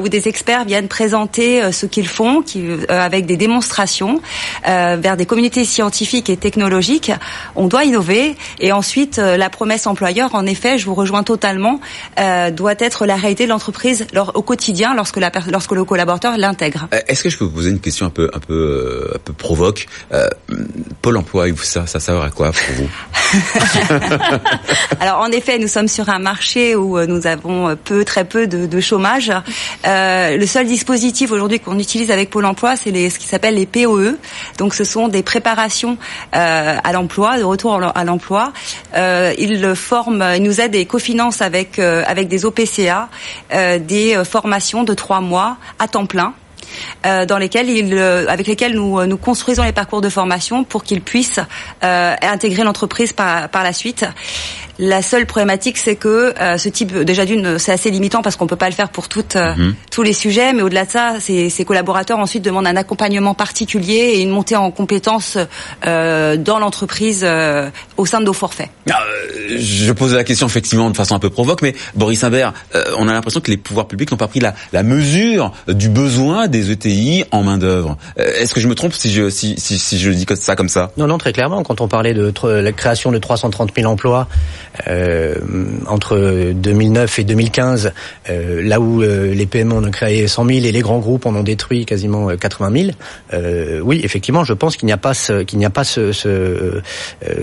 où 0.00 0.08
des 0.08 0.28
experts 0.28 0.64
viennent 0.64 0.88
présenter 0.88 1.72
ce 1.72 1.86
qu'ils 1.86 2.08
font, 2.08 2.42
qui, 2.42 2.64
avec 2.88 3.26
des 3.26 3.36
démonstrations 3.36 4.20
vers 4.64 5.16
des 5.16 5.26
communautés 5.26 5.64
scientifiques 5.64 6.30
et 6.30 6.36
technologiques. 6.36 7.12
On 7.54 7.68
doit 7.68 7.84
innover 7.84 8.36
et 8.58 8.72
ensuite 8.72 9.18
la 9.18 9.50
promesse 9.50 9.86
employeur, 9.86 10.34
en 10.34 10.46
effet, 10.46 10.78
je 10.78 10.86
vous 10.86 10.94
rejoins 10.94 11.22
totalement, 11.22 11.80
doit 12.52 12.74
être 12.78 13.06
la 13.06 13.16
réalité 13.16 13.43
l'entreprise 13.46 14.06
au 14.34 14.42
quotidien 14.42 14.94
lorsque, 14.94 15.16
la, 15.16 15.30
lorsque 15.50 15.72
le 15.72 15.84
collaborateur 15.84 16.36
l'intègre. 16.36 16.88
Est-ce 17.06 17.22
que 17.22 17.30
je 17.30 17.38
peux 17.38 17.44
vous 17.44 17.50
poser 17.50 17.70
une 17.70 17.80
question 17.80 18.06
un 18.06 18.10
peu, 18.10 18.30
un 18.32 18.38
peu, 18.38 19.10
un 19.14 19.18
peu 19.18 19.32
provoque? 19.32 19.86
Euh, 20.12 20.28
Pôle 21.02 21.16
Emploi, 21.16 21.46
ça, 21.62 21.86
ça 21.86 22.00
sert 22.00 22.20
à 22.20 22.30
quoi 22.30 22.52
pour 22.52 22.74
vous? 22.76 22.90
Alors 25.00 25.20
en 25.20 25.30
effet, 25.30 25.58
nous 25.58 25.68
sommes 25.68 25.88
sur 25.88 26.08
un 26.08 26.18
marché 26.18 26.76
où 26.76 26.98
euh, 26.98 27.06
nous 27.06 27.26
avons 27.26 27.76
peu, 27.76 28.04
très 28.04 28.24
peu 28.24 28.46
de, 28.46 28.66
de 28.66 28.80
chômage. 28.80 29.32
Euh, 29.86 30.36
le 30.36 30.46
seul 30.46 30.66
dispositif 30.66 31.30
aujourd'hui 31.30 31.60
qu'on 31.60 31.78
utilise 31.78 32.10
avec 32.10 32.30
Pôle 32.30 32.44
Emploi, 32.46 32.76
c'est 32.76 32.90
les, 32.90 33.10
ce 33.10 33.18
qui 33.18 33.26
s'appelle 33.26 33.54
les 33.54 33.66
POE. 33.66 34.16
Donc 34.58 34.74
ce 34.74 34.84
sont 34.84 35.08
des 35.08 35.22
préparations 35.22 35.98
euh, 36.34 36.76
à 36.82 36.92
l'emploi, 36.92 37.38
de 37.38 37.44
retour 37.44 37.80
à 37.82 38.04
l'emploi. 38.04 38.52
Euh, 38.96 39.32
ils 39.38 39.74
forment, 39.74 40.24
ils 40.36 40.42
nous 40.42 40.60
aident 40.60 40.74
et 40.74 40.86
cofinancent 40.86 41.42
avec 41.42 41.78
euh, 41.78 42.02
avec 42.06 42.28
des 42.28 42.44
OPCA 42.44 42.84
euh, 42.84 43.33
des 43.50 44.22
formations 44.24 44.84
de 44.84 44.94
trois 44.94 45.20
mois 45.20 45.56
à 45.78 45.88
temps 45.88 46.06
plein 46.06 46.34
euh, 47.06 47.26
dans 47.26 47.38
lesquels 47.38 47.68
euh, 47.92 48.26
avec 48.28 48.46
lesquels 48.46 48.74
nous, 48.74 49.04
nous 49.06 49.16
construisons 49.16 49.62
les 49.62 49.72
parcours 49.72 50.00
de 50.00 50.08
formation 50.08 50.64
pour 50.64 50.84
qu'ils 50.84 51.02
puissent 51.02 51.40
euh, 51.82 52.14
intégrer 52.22 52.64
l'entreprise 52.64 53.12
par, 53.12 53.48
par 53.48 53.62
la 53.62 53.72
suite. 53.72 54.04
La 54.78 55.02
seule 55.02 55.26
problématique, 55.26 55.76
c'est 55.78 55.94
que 55.94 56.34
euh, 56.40 56.58
ce 56.58 56.68
type, 56.68 56.96
déjà 56.98 57.24
d'une, 57.24 57.58
c'est 57.58 57.70
assez 57.72 57.90
limitant 57.90 58.22
parce 58.22 58.34
qu'on 58.36 58.46
peut 58.48 58.56
pas 58.56 58.68
le 58.68 58.74
faire 58.74 58.88
pour 58.88 59.08
toutes, 59.08 59.36
euh, 59.36 59.54
Mhm. 59.54 59.74
tous 59.90 60.02
les 60.02 60.12
sujets, 60.12 60.52
mais 60.52 60.62
au-delà 60.62 60.84
de 60.84 60.90
ça, 60.90 61.14
ces, 61.20 61.48
ces 61.48 61.64
collaborateurs 61.64 62.18
ensuite 62.18 62.42
demandent 62.44 62.66
un 62.66 62.76
accompagnement 62.76 63.34
particulier 63.34 64.14
et 64.14 64.22
une 64.22 64.30
montée 64.30 64.56
en 64.56 64.70
compétences 64.72 65.38
euh, 65.86 66.36
dans 66.36 66.58
l'entreprise 66.58 67.20
euh, 67.24 67.70
au 67.96 68.06
sein 68.06 68.20
de 68.20 68.24
nos 68.24 68.32
forfaits. 68.32 68.68
Ah, 68.90 68.98
euh, 69.02 69.56
je 69.58 69.92
pose 69.92 70.14
la 70.14 70.24
question 70.24 70.46
effectivement 70.46 70.90
de 70.90 70.96
façon 70.96 71.14
un 71.14 71.18
peu 71.20 71.30
provoque, 71.30 71.62
mais 71.62 71.74
Boris 71.94 72.24
Imbert, 72.24 72.52
euh, 72.74 72.82
on 72.98 73.08
a 73.08 73.12
l'impression 73.12 73.40
que 73.40 73.50
les 73.50 73.56
pouvoirs 73.56 73.86
publics 73.86 74.10
n'ont 74.10 74.16
pas 74.16 74.28
pris 74.28 74.40
la, 74.40 74.54
la 74.72 74.82
mesure 74.82 75.52
du 75.68 75.88
besoin 75.88 76.48
des 76.48 76.72
ETI 76.72 77.24
en 77.30 77.42
main 77.44 77.58
d'œuvre. 77.58 77.96
Euh, 78.18 78.24
Est-ce 78.40 78.52
que 78.54 78.60
je 78.60 78.66
me 78.68 78.74
trompe 78.74 78.92
si 78.92 79.12
je 79.12 79.30
si, 79.30 79.54
si, 79.58 79.78
si 79.78 79.98
je 79.98 80.10
dis 80.10 80.26
que 80.26 80.34
ça 80.34 80.56
comme 80.56 80.68
ça? 80.68 80.90
Non, 80.96 81.06
non, 81.06 81.18
très 81.18 81.32
clairement. 81.32 81.62
Quand 81.62 81.80
on 81.80 81.86
parlait 81.88 82.14
de 82.14 82.32
la 82.48 82.72
création 82.72 83.12
de 83.12 83.18
330 83.18 83.70
000 83.76 83.90
emplois 83.90 84.26
euh, 84.88 85.34
entre 85.86 86.52
2009 86.52 87.18
et 87.18 87.24
2015, 87.24 87.92
euh, 88.30 88.62
là 88.62 88.80
où 88.80 89.02
euh, 89.02 89.32
les 89.34 89.46
PME 89.46 89.74
en 89.74 89.84
ont 89.84 89.90
créé 89.90 90.26
100 90.26 90.46
000 90.46 90.58
et 90.64 90.72
les 90.72 90.80
grands 90.80 90.98
groupes 90.98 91.26
en 91.26 91.34
ont 91.34 91.42
détruit 91.42 91.84
quasiment 91.86 92.30
euh, 92.30 92.36
80 92.36 92.72
000, 92.82 92.90
euh, 93.32 93.80
oui, 93.80 94.00
effectivement, 94.04 94.44
je 94.44 94.52
pense 94.52 94.76
qu'il 94.76 94.86
n'y 94.86 94.92
a 94.92 94.96
pas 94.96 95.14
ce, 95.14 95.42
qu'il 95.42 95.58
n'y 95.58 95.64
a 95.64 95.70
pas 95.70 95.84
ce, 95.84 96.12
ce, 96.12 96.28
euh, 96.28 96.80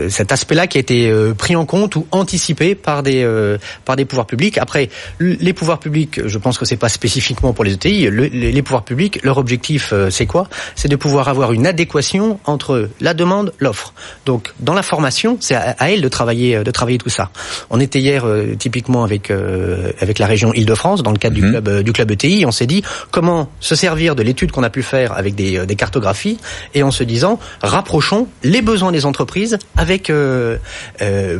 cet 0.10 0.32
aspect-là 0.32 0.68
qui 0.68 0.78
a 0.78 0.82
été 0.82 1.10
euh, 1.10 1.34
pris 1.34 1.56
en 1.56 1.66
compte 1.66 1.96
ou 1.96 2.06
anticipé 2.12 2.76
par 2.76 3.04
des 3.04 3.24
euh, 3.24 3.58
par 3.86 3.96
des 3.96 4.06
pouvoirs 4.06 4.28
publics. 4.28 4.58
Après, 4.58 4.90
les 5.20 5.54
pouvoirs 5.54 5.80
publics, 5.80 6.20
je 6.26 6.38
pense 6.38 6.58
que 6.58 6.66
c'est 6.66 6.78
pas 6.78 6.90
spécifiquement 6.90 7.54
pour 7.54 7.64
les 7.64 7.74
ETI. 7.74 8.10
Le- 8.10 8.26
les, 8.26 8.62
pouvoirs 8.62 8.84
publics, 8.84 9.20
leur 9.24 9.38
objectif, 9.38 9.92
euh, 9.94 10.10
c'est 10.10 10.26
quoi? 10.26 10.48
C'est 10.76 10.88
de 10.88 10.96
pouvoir 10.96 11.28
avoir 11.28 11.52
une 11.54 11.68
adéquation 11.68 12.40
entre 12.46 12.90
la 13.00 13.14
demande, 13.14 13.54
l'offre. 13.60 13.94
Donc, 14.26 14.52
dans 14.60 14.74
la 14.74 14.84
formation, 14.84 15.38
c'est 15.40 15.56
à, 15.56 15.76
à 15.80 15.90
elle 15.92 16.02
de 16.02 16.08
travailler, 16.10 16.56
euh, 16.58 16.64
de 16.64 16.72
travailler 16.72 16.98
tout 16.98 17.10
ça. 17.10 17.21
On 17.70 17.80
était 17.80 18.00
hier 18.00 18.26
euh, 18.26 18.56
typiquement 18.58 19.04
avec 19.04 19.30
euh, 19.30 19.92
avec 20.00 20.18
la 20.20 20.26
région 20.28 20.54
Île-de-France 20.54 21.04
dans 21.04 21.12
le 21.12 21.18
cadre 21.18 21.36
du 21.36 21.42
club 21.42 21.68
euh, 21.68 21.84
du 21.84 21.92
club 21.94 22.10
ETI. 22.12 22.46
On 22.46 22.52
s'est 22.52 22.66
dit 22.68 22.82
comment 23.12 23.50
se 23.60 23.76
servir 23.76 24.16
de 24.16 24.24
l'étude 24.24 24.52
qu'on 24.52 24.64
a 24.64 24.70
pu 24.70 24.82
faire 24.84 25.14
avec 25.18 25.36
des, 25.36 25.58
euh, 25.58 25.66
des 25.66 25.76
cartographies 25.76 26.38
et 26.74 26.84
en 26.84 26.92
se 26.92 27.04
disant 27.04 27.40
rapprochons 27.62 28.28
les 28.44 28.62
besoins 28.62 28.92
des 28.92 29.06
entreprises 29.06 29.58
avec 29.78 30.12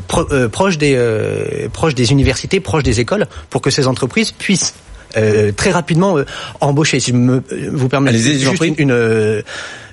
pro- 0.08 0.28
euh, 0.32 0.50
proche 0.50 0.78
des 0.78 0.94
euh, 0.96 1.68
proche 1.72 1.96
des 1.96 2.12
universités, 2.12 2.60
proche 2.60 2.84
des 2.84 3.00
écoles, 3.00 3.28
pour 3.50 3.62
que 3.62 3.70
ces 3.70 3.88
entreprises 3.88 4.32
puissent 4.32 4.74
euh, 5.18 5.52
très 5.52 5.72
rapidement 5.72 6.18
euh, 6.18 6.26
embaucher. 6.62 7.00
Si 7.00 7.12
je 7.12 7.16
me, 7.16 7.36
euh, 7.52 7.70
vous 7.72 7.90
permettez 7.90 8.18
juste 8.40 8.52
une, 8.80 9.44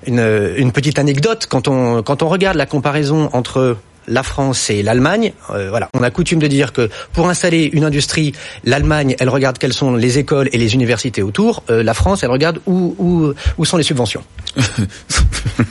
une, 0.07 0.53
une 0.57 0.73
petite 0.73 0.99
anecdote 0.99 1.47
quand 1.49 1.69
on 1.69 2.03
quand 2.03 2.23
on 2.23 2.29
regarde 2.29 2.57
la 2.57 2.67
comparaison 2.67 3.29
entre 3.33 3.77
la 4.09 4.23
France 4.23 4.71
et 4.71 4.83
l'Allemagne, 4.83 5.33
euh, 5.51 5.71
voilà, 5.71 5.89
on 5.95 6.03
a 6.03 6.11
coutume 6.11 6.39
de 6.39 6.47
dire 6.47 6.73
que 6.73 6.89
pour 7.13 7.29
installer 7.29 7.71
une 7.73 7.85
industrie, 7.85 8.33
l'Allemagne, 8.65 9.15
elle 9.21 9.29
regarde 9.29 9.59
quelles 9.59 9.73
sont 9.73 9.95
les 9.95 10.19
écoles 10.19 10.49
et 10.53 10.59
les 10.59 10.75
universités 10.75 11.23
autour. 11.23 11.63
Euh, 11.71 11.83
la 11.83 11.95
France, 11.95 12.23
elle 12.23 12.31
regarde 12.31 12.61
où, 12.67 12.95
où, 12.99 13.33
où 13.59 13.65
sont 13.65 13.77
les 13.77 13.83
subventions. 13.85 14.23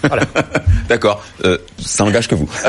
Voilà. 0.03 0.23
D'accord, 0.89 1.23
euh, 1.45 1.57
ça 1.79 2.03
engage 2.03 2.27
que 2.27 2.35
vous. 2.35 2.49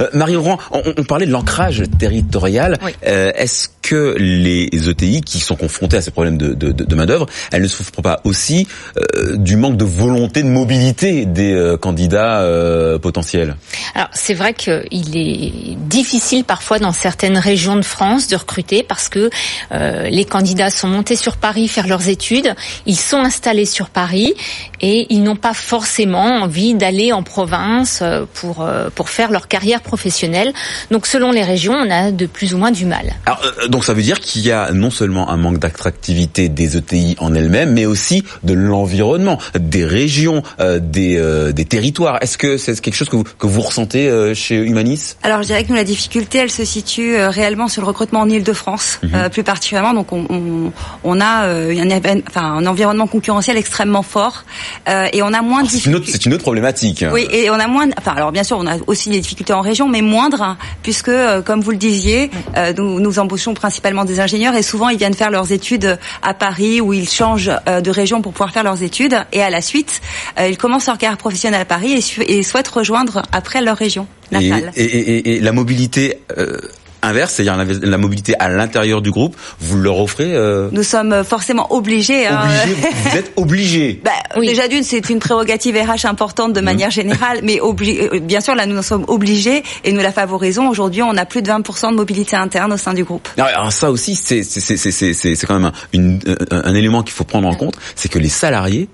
Euh, 0.00 0.08
Marie 0.14 0.34
Rouen, 0.34 0.58
on, 0.72 0.82
on 0.98 1.04
parlait 1.04 1.26
de 1.26 1.30
l'ancrage 1.30 1.84
territorial. 1.98 2.76
Oui. 2.84 2.90
Euh, 3.06 3.30
Est-ce 3.36 3.68
que 3.82 4.16
les 4.18 4.68
ETI 4.88 5.20
qui 5.20 5.38
sont 5.38 5.54
confrontés 5.54 5.96
à 5.96 6.02
ces 6.02 6.10
problèmes 6.10 6.36
de, 6.36 6.54
de, 6.54 6.72
de 6.72 6.94
main 6.96 7.06
d'œuvre, 7.06 7.26
elles 7.52 7.62
ne 7.62 7.68
souffrent 7.68 8.02
pas 8.02 8.20
aussi 8.24 8.66
euh, 8.98 9.36
du 9.36 9.56
manque 9.56 9.76
de 9.76 9.84
volonté 9.84 10.42
de 10.42 10.48
mobilité 10.48 11.24
des 11.24 11.52
euh, 11.54 11.76
candidats 11.76 12.40
euh, 12.40 12.98
potentiels? 12.98 13.56
Alors 13.94 14.08
c'est 14.12 14.34
vrai 14.34 14.54
qu'il 14.54 15.16
est 15.16 15.76
difficile 15.76 16.44
parfois 16.44 16.78
dans 16.78 16.92
certaines 16.92 17.38
régions 17.38 17.76
de 17.76 17.82
France 17.82 18.28
de 18.28 18.36
recruter 18.36 18.82
parce 18.82 19.08
que 19.08 19.30
euh, 19.72 20.08
les 20.08 20.24
candidats 20.24 20.70
sont 20.70 20.88
montés 20.88 21.16
sur 21.16 21.36
Paris 21.36 21.68
faire 21.68 21.86
leurs 21.86 22.08
études, 22.08 22.54
ils 22.86 22.98
sont 22.98 23.18
installés 23.18 23.66
sur 23.66 23.88
Paris 23.88 24.34
et 24.80 25.06
ils 25.10 25.22
n'ont 25.22 25.36
pas 25.36 25.54
forcément 25.54 26.42
envie 26.42 26.74
d'aller 26.74 27.12
en 27.12 27.22
province 27.22 28.00
euh, 28.02 28.24
pour 28.34 28.62
euh, 28.62 28.88
pour 28.94 29.10
faire 29.10 29.30
leur 29.30 29.48
carrière 29.48 29.80
professionnelle. 29.80 30.52
Donc 30.90 31.06
selon 31.06 31.32
les 31.32 31.42
régions, 31.42 31.74
on 31.74 31.90
a 31.90 32.10
de 32.10 32.26
plus 32.26 32.54
ou 32.54 32.58
moins 32.58 32.70
du 32.70 32.86
mal. 32.86 33.14
Alors, 33.26 33.40
euh, 33.44 33.68
donc 33.68 33.84
ça 33.84 33.94
veut 33.94 34.02
dire 34.02 34.20
qu'il 34.20 34.42
y 34.42 34.52
a 34.52 34.72
non 34.72 34.90
seulement 34.90 35.30
un 35.30 35.36
manque 35.36 35.58
d'attractivité 35.58 36.48
des 36.48 36.76
ETI 36.76 37.16
en 37.18 37.34
elles-mêmes, 37.34 37.72
mais 37.72 37.86
aussi 37.86 38.24
de 38.42 38.54
l'environnement, 38.54 39.38
des 39.58 39.84
régions, 39.84 40.42
euh, 40.60 40.80
des, 40.80 41.16
euh, 41.16 41.52
des 41.52 41.64
territoires. 41.64 42.18
Est-ce 42.20 42.38
que 42.38 42.56
c'est 42.56 42.78
quelque 42.80 42.94
chose 42.94 43.08
que 43.08 43.16
vous, 43.16 43.24
que 43.24 43.46
vous 43.46 43.60
ressentez 43.60 44.08
euh, 44.08 44.34
chez 44.34 44.56
Humanis? 44.56 45.16
Alors 45.22 45.42
je 45.42 45.48
dirais 45.48 45.64
que 45.64 45.68
nous 45.68 45.74
la 45.74 45.84
difficulté 45.84 46.38
elle 46.38 46.50
se 46.50 46.64
situe 46.64 47.16
euh, 47.16 47.30
réellement 47.30 47.68
sur 47.68 47.82
le 47.82 47.88
recrutement 47.88 48.20
en 48.20 48.28
Île-de-France 48.28 49.00
euh, 49.14 49.28
plus 49.28 49.42
particulièrement 49.42 49.94
donc 49.94 50.12
on, 50.12 50.26
on, 50.30 50.72
on 51.04 51.20
a 51.20 51.44
euh, 51.46 51.74
un, 51.78 52.20
enfin, 52.28 52.42
un 52.42 52.66
environnement 52.66 53.06
concurrentiel 53.06 53.56
extrêmement 53.56 54.02
fort 54.02 54.44
euh, 54.88 55.06
et 55.12 55.22
on 55.22 55.32
a 55.32 55.42
moins 55.42 55.62
de 55.62 55.68
C'est 55.68 55.86
une, 55.86 55.94
autre, 55.94 56.04
difficultés. 56.04 56.12
c'est 56.12 56.26
une 56.26 56.34
autre 56.34 56.42
problématique. 56.42 57.04
Oui, 57.12 57.26
et 57.30 57.50
on 57.50 57.54
a 57.54 57.66
moins. 57.66 57.86
de- 57.86 57.92
Enfin, 57.98 58.12
alors 58.16 58.32
bien 58.32 58.42
sûr, 58.44 58.58
on 58.58 58.66
a 58.66 58.76
aussi 58.86 59.08
des 59.10 59.20
difficultés 59.20 59.52
en 59.52 59.60
région, 59.60 59.88
mais 59.88 60.02
moindres, 60.02 60.42
hein, 60.42 60.58
puisque, 60.82 61.08
euh, 61.08 61.42
comme 61.42 61.60
vous 61.60 61.70
le 61.72 61.76
disiez, 61.76 62.30
euh, 62.56 62.72
nous, 62.76 63.00
nous 63.00 63.18
embauchons 63.18 63.54
principalement 63.54 64.04
des 64.04 64.20
ingénieurs, 64.20 64.54
et 64.54 64.62
souvent 64.62 64.88
ils 64.88 64.98
viennent 64.98 65.14
faire 65.14 65.30
leurs 65.30 65.52
études 65.52 65.98
à 66.22 66.34
Paris, 66.34 66.80
où 66.80 66.92
ils 66.92 67.08
changent 67.08 67.50
euh, 67.68 67.80
de 67.80 67.90
région 67.90 68.22
pour 68.22 68.32
pouvoir 68.32 68.52
faire 68.52 68.64
leurs 68.64 68.82
études, 68.82 69.16
et 69.32 69.42
à 69.42 69.50
la 69.50 69.60
suite, 69.60 70.00
euh, 70.38 70.48
ils 70.48 70.58
commencent 70.58 70.86
leur 70.86 70.98
carrière 70.98 71.18
professionnelle 71.18 71.60
à 71.60 71.64
Paris 71.64 72.02
et, 72.26 72.42
souhaitent 72.42 72.68
rejoindre 72.68 73.22
après 73.32 73.60
leur 73.62 73.76
région 73.76 74.06
Et, 74.32 74.48
natale. 74.50 74.72
et, 74.76 74.84
et- 74.84 75.36
et 75.36 75.40
la 75.40 75.52
mobilité 75.52 76.18
euh, 76.38 76.58
inverse, 77.02 77.34
c'est-à-dire 77.34 77.56
la, 77.56 77.64
la 77.64 77.98
mobilité 77.98 78.34
à 78.38 78.48
l'intérieur 78.48 79.02
du 79.02 79.10
groupe, 79.10 79.36
vous 79.60 79.78
leur 79.78 79.98
offrez 79.98 80.34
euh, 80.34 80.68
Nous 80.72 80.82
sommes 80.82 81.24
forcément 81.24 81.72
obligés. 81.72 82.26
hein, 82.26 82.40
obligé, 82.42 82.88
vous 83.10 83.16
êtes 83.16 83.32
obligé. 83.36 84.00
Bah, 84.04 84.10
Oui. 84.36 84.46
Déjà 84.46 84.68
d'une, 84.68 84.82
c'est 84.82 85.08
une 85.10 85.18
prérogative 85.18 85.76
RH 85.76 86.06
importante 86.06 86.52
de 86.52 86.60
manière 86.60 86.90
générale, 86.90 87.40
mais 87.42 87.56
obli- 87.60 88.00
euh, 88.00 88.20
bien 88.20 88.40
sûr, 88.40 88.54
là, 88.54 88.66
nous 88.66 88.76
en 88.78 88.82
sommes 88.82 89.04
obligés 89.08 89.62
et 89.84 89.92
nous 89.92 90.00
la 90.00 90.12
favorisons. 90.12 90.68
Aujourd'hui, 90.68 91.02
on 91.02 91.16
a 91.16 91.24
plus 91.26 91.42
de 91.42 91.50
20% 91.50 91.90
de 91.90 91.96
mobilité 91.96 92.36
interne 92.36 92.72
au 92.72 92.76
sein 92.76 92.94
du 92.94 93.04
groupe. 93.04 93.28
Alors, 93.36 93.48
alors 93.48 93.72
ça 93.72 93.90
aussi, 93.90 94.14
c'est 94.16 94.42
c'est 94.42 94.60
c'est 94.60 94.76
c'est 94.76 94.90
c'est- 94.90 95.12
c'est- 95.12 95.34
c'est 95.34 95.46
quand 95.46 95.58
même 95.58 95.66
un, 95.66 95.72
une- 95.92 96.20
un- 96.50 96.62
un 96.64 96.74
élément 96.74 97.02
qu'il 97.02 97.12
faut 97.12 97.24
prendre 97.24 97.48
en 97.48 97.54
compte, 97.54 97.76
c'est 97.94 98.08
que 98.08 98.18
les 98.18 98.28
salariés, 98.28 98.88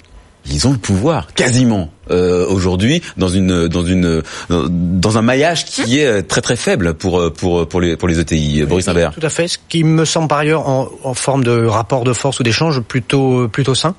ils 0.47 0.67
ont 0.67 0.73
le 0.73 0.79
pouvoir 0.79 1.33
quasiment 1.35 1.91
euh, 2.11 2.47
aujourd'hui 2.49 3.03
dans 3.17 3.29
une 3.29 3.69
dans 3.69 3.85
une 3.85 4.23
dans 4.49 5.19
un 5.19 5.23
maillage 5.23 5.65
qui 5.65 6.01
est 6.01 6.07
euh, 6.07 6.23
très 6.23 6.41
très 6.41 6.57
faible 6.57 6.95
pour 6.95 7.33
pour 7.33 7.69
pour 7.69 7.81
les 7.81 7.97
pour 7.97 8.09
les 8.09 8.21
ETI. 8.21 8.65
Boris 8.65 8.89
Imbert. 8.89 9.13
Tout 9.13 9.27
à 9.27 9.31
fait. 9.31 9.49
Ce 9.49 9.59
qui 9.69 9.85
me 9.85 10.05
semble 10.05 10.29
par 10.29 10.39
ailleurs 10.39 10.69
en, 10.69 10.89
en 11.05 11.15
forme 11.15 11.45
de 11.45 11.65
rapport 11.65 12.05
de 12.05 12.13
force 12.13 12.41
ou 12.41 12.43
d'échange 12.43 12.81
plutôt 12.81 13.49
plutôt 13.49 13.75
sain. 13.75 13.95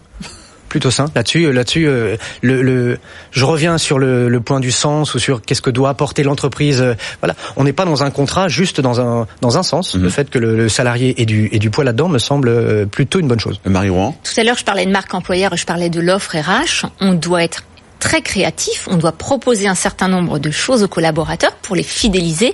Plutôt 0.74 0.90
sain. 0.90 1.06
Là-dessus, 1.14 1.46
euh, 1.46 1.52
là-dessus, 1.54 1.88
euh, 1.88 2.18
le, 2.42 2.64
le, 2.64 2.98
je 3.30 3.46
reviens 3.46 3.78
sur 3.78 4.00
le, 4.00 4.28
le 4.28 4.40
point 4.42 4.60
du 4.60 4.72
sens 4.72 5.14
ou 5.14 5.20
sur 5.20 5.44
qu'est-ce 5.44 5.62
que 5.62 5.70
doit 5.70 5.90
apporter 5.90 6.24
l'entreprise. 6.24 6.82
euh, 6.82 6.96
Voilà, 7.22 7.36
on 7.58 7.64
n'est 7.64 7.74
pas 7.74 7.86
dans 7.86 8.02
un 8.02 8.10
contrat 8.10 8.48
juste 8.48 8.82
dans 8.82 9.00
un 9.00 9.28
dans 9.42 9.60
un 9.60 9.62
sens. 9.62 9.94
Le 9.94 10.10
fait 10.10 10.32
que 10.32 10.40
le, 10.40 10.56
le 10.58 10.70
salarié 10.70 11.22
ait 11.22 11.28
du 11.28 11.48
ait 11.52 11.60
du 11.60 11.70
poids 11.70 11.84
là-dedans 11.84 12.10
me 12.10 12.18
semble 12.18 12.48
euh, 12.50 12.88
plutôt 12.88 13.20
une 13.20 13.28
bonne 13.28 13.40
chose. 13.40 13.60
Marie 13.66 13.90
Rouen. 13.90 14.18
Tout 14.24 14.40
à 14.42 14.44
l'heure, 14.44 14.58
je 14.58 14.66
parlais 14.66 14.88
de 14.88 14.92
marque 14.92 15.14
employeur 15.14 15.54
et 15.54 15.58
je 15.58 15.66
parlais 15.68 15.92
de 15.92 16.02
l'offre 16.02 16.36
RH. 16.36 16.88
On 17.02 17.14
doit 17.14 17.44
être 17.44 17.64
très 18.00 18.22
créatif, 18.24 18.88
on 18.90 18.98
doit 18.98 19.12
proposer 19.14 19.68
un 19.68 19.76
certain 19.76 20.08
nombre 20.08 20.40
de 20.40 20.50
choses 20.52 20.82
aux 20.82 20.88
collaborateurs 20.90 21.54
pour 21.62 21.76
les 21.76 21.84
fidéliser 21.84 22.54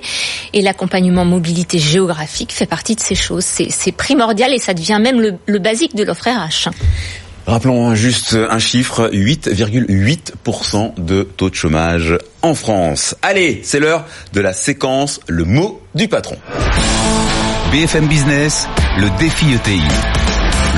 et 0.52 0.60
l'accompagnement 0.62 1.24
mobilité 1.24 1.78
géographique 1.78 2.52
fait 2.52 2.66
partie 2.66 2.94
de 2.96 3.00
ces 3.00 3.14
choses. 3.16 3.44
C'est 3.46 3.68
c'est 3.70 3.92
primordial 3.92 4.52
et 4.52 4.58
ça 4.58 4.74
devient 4.74 4.98
même 5.02 5.20
le, 5.22 5.32
le 5.46 5.58
basique 5.58 5.96
de 5.96 6.04
l'offre 6.04 6.28
RH. 6.28 6.68
Rappelons 7.50 7.96
juste 7.96 8.38
un 8.48 8.60
chiffre, 8.60 9.10
8,8% 9.12 11.04
de 11.04 11.24
taux 11.24 11.50
de 11.50 11.54
chômage 11.56 12.16
en 12.42 12.54
France. 12.54 13.16
Allez, 13.22 13.62
c'est 13.64 13.80
l'heure 13.80 14.06
de 14.32 14.40
la 14.40 14.52
séquence 14.52 15.18
Le 15.26 15.44
mot 15.44 15.82
du 15.96 16.06
patron. 16.06 16.36
BFM 17.72 18.06
Business, 18.06 18.68
le 18.98 19.10
défi 19.18 19.46
ETI. 19.52 19.82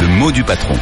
Le 0.00 0.08
mot 0.18 0.32
du 0.32 0.44
patron. 0.44 0.78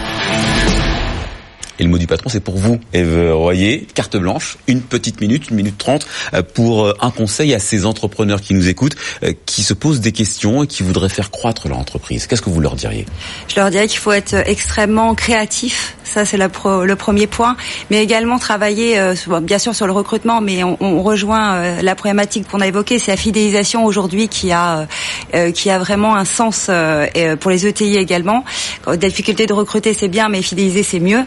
Et 1.80 1.82
le 1.82 1.88
mot 1.88 1.96
du 1.96 2.06
patron, 2.06 2.28
c'est 2.28 2.40
pour 2.40 2.58
vous, 2.58 2.78
Eve 2.92 3.32
Royer. 3.32 3.88
Carte 3.94 4.14
blanche, 4.18 4.58
une 4.66 4.82
petite 4.82 5.22
minute, 5.22 5.48
une 5.48 5.56
minute 5.56 5.78
trente, 5.78 6.06
euh, 6.34 6.42
pour 6.42 6.84
euh, 6.84 6.94
un 7.00 7.10
conseil 7.10 7.54
à 7.54 7.58
ces 7.58 7.86
entrepreneurs 7.86 8.42
qui 8.42 8.52
nous 8.52 8.68
écoutent, 8.68 8.96
euh, 9.22 9.32
qui 9.46 9.62
se 9.62 9.72
posent 9.72 10.02
des 10.02 10.12
questions 10.12 10.62
et 10.62 10.66
qui 10.66 10.82
voudraient 10.82 11.08
faire 11.08 11.30
croître 11.30 11.68
leur 11.68 11.78
entreprise. 11.78 12.26
Qu'est-ce 12.26 12.42
que 12.42 12.50
vous 12.50 12.60
leur 12.60 12.76
diriez? 12.76 13.06
Je 13.48 13.56
leur 13.56 13.70
dirais 13.70 13.88
qu'il 13.88 13.98
faut 13.98 14.12
être 14.12 14.34
extrêmement 14.46 15.14
créatif. 15.14 15.96
Ça, 16.12 16.24
c'est 16.24 16.36
le 16.36 16.96
premier 16.96 17.28
point. 17.28 17.56
Mais 17.88 18.02
également 18.02 18.40
travailler, 18.40 18.98
euh, 18.98 19.14
bien 19.42 19.58
sûr, 19.58 19.76
sur 19.76 19.86
le 19.86 19.92
recrutement, 19.92 20.40
mais 20.40 20.64
on, 20.64 21.02
rejoint 21.02 21.54
euh, 21.54 21.82
la 21.82 21.94
problématique 21.94 22.48
qu'on 22.48 22.60
a 22.60 22.66
évoquée, 22.66 22.98
c'est 22.98 23.12
la 23.12 23.16
fidélisation 23.16 23.84
aujourd'hui 23.84 24.28
qui 24.28 24.50
a 24.50 24.88
euh, 25.34 25.52
qui 25.52 25.70
a 25.70 25.78
vraiment 25.78 26.16
un 26.16 26.24
sens 26.24 26.68
pour 27.40 27.50
les 27.50 27.66
ETI 27.66 27.96
également. 27.96 28.44
La 28.86 28.96
difficulté 28.96 29.46
de 29.46 29.52
recruter, 29.52 29.94
c'est 29.94 30.08
bien, 30.08 30.28
mais 30.28 30.42
fidéliser, 30.42 30.82
c'est 30.82 30.98
mieux. 30.98 31.24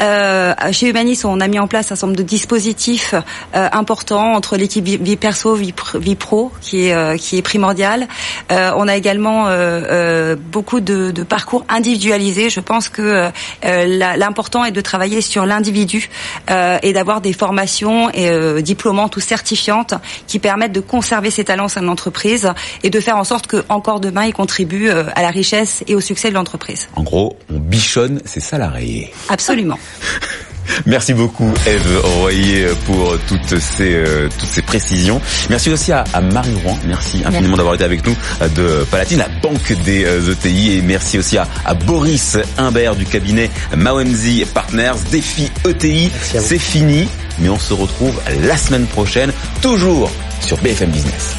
chez 0.00 0.88
Humanis, 0.88 1.20
on 1.24 1.40
a 1.40 1.48
mis 1.48 1.58
en 1.58 1.66
place 1.68 1.86
un 1.92 1.94
certain 1.94 2.06
nombre 2.06 2.18
de 2.18 2.22
dispositifs 2.22 3.14
importants 3.52 4.34
entre 4.34 4.56
l'équipe 4.56 4.84
vie 4.84 5.16
perso, 5.16 5.54
vie, 5.54 5.72
pro, 6.14 6.52
qui 6.60 6.86
est 6.86 7.18
qui 7.18 7.38
est 7.38 7.42
primordial. 7.42 8.08
on 8.50 8.88
a 8.88 8.96
également 8.96 9.46
beaucoup 10.50 10.80
de, 10.80 11.10
de, 11.10 11.22
parcours 11.22 11.64
individualisés. 11.68 12.50
Je 12.50 12.60
pense 12.60 12.88
que 12.88 13.30
l'important 14.22 14.64
est 14.64 14.70
de 14.70 14.80
travailler 14.80 15.20
sur 15.20 15.46
l'individu 15.46 16.08
euh, 16.50 16.78
et 16.82 16.92
d'avoir 16.92 17.20
des 17.20 17.32
formations 17.32 18.08
et, 18.10 18.28
euh, 18.28 18.62
diplômantes 18.62 19.16
ou 19.16 19.20
certifiantes 19.20 19.94
qui 20.28 20.38
permettent 20.38 20.72
de 20.72 20.80
conserver 20.80 21.30
ses 21.30 21.44
talents 21.44 21.66
au 21.66 21.68
sein 21.68 21.82
de 21.82 21.86
l'entreprise 21.86 22.52
et 22.84 22.90
de 22.90 23.00
faire 23.00 23.16
en 23.16 23.24
sorte 23.24 23.48
que 23.48 23.64
encore 23.68 23.98
demain 23.98 24.24
ils 24.24 24.32
contribuent 24.32 24.90
euh, 24.90 25.04
à 25.16 25.22
la 25.22 25.30
richesse 25.30 25.82
et 25.88 25.94
au 25.96 26.00
succès 26.00 26.28
de 26.30 26.34
l'entreprise. 26.34 26.88
En 26.94 27.02
gros, 27.02 27.36
on 27.52 27.58
bichonne 27.58 28.20
ses 28.24 28.40
salariés. 28.40 29.12
Absolument. 29.28 29.78
Merci 30.86 31.14
beaucoup 31.14 31.52
Eve 31.66 32.00
Royer 32.18 32.68
pour 32.86 33.16
toutes 33.26 33.58
ces 33.58 33.94
euh, 33.94 34.28
toutes 34.38 34.48
ces 34.48 34.62
précisions. 34.62 35.20
Merci 35.50 35.70
aussi 35.70 35.92
à, 35.92 36.04
Marie 36.32 36.54
Rouen. 36.64 36.78
Merci 36.86 37.22
infiniment 37.24 37.56
d'avoir 37.56 37.74
été 37.74 37.84
avec 37.84 38.06
nous 38.06 38.16
euh, 38.40 38.48
de 38.48 38.84
Palatine, 38.84 39.18
la 39.18 39.28
banque 39.42 39.72
des 39.84 40.00
ETI 40.02 40.06
euh, 40.06 40.74
e 40.74 40.78
et 40.78 40.82
merci 40.82 41.18
aussi 41.18 41.38
à, 41.38 41.46
Boris 41.86 42.36
Imbert 42.58 42.96
du 42.96 43.04
cabinet 43.04 43.50
Mawenzi 43.76 44.44
Partners. 44.52 44.92
Défi 45.10 45.50
ETI, 45.68 46.10
c'est 46.22 46.58
fini, 46.58 47.08
mais 47.38 47.48
on 47.48 47.58
se 47.58 47.72
retrouve 47.74 48.20
la 48.46 48.56
semaine 48.56 48.86
prochaine, 48.86 49.32
toujours 49.60 50.10
sur 50.40 50.58
BFM 50.58 50.90
Business. 50.90 51.36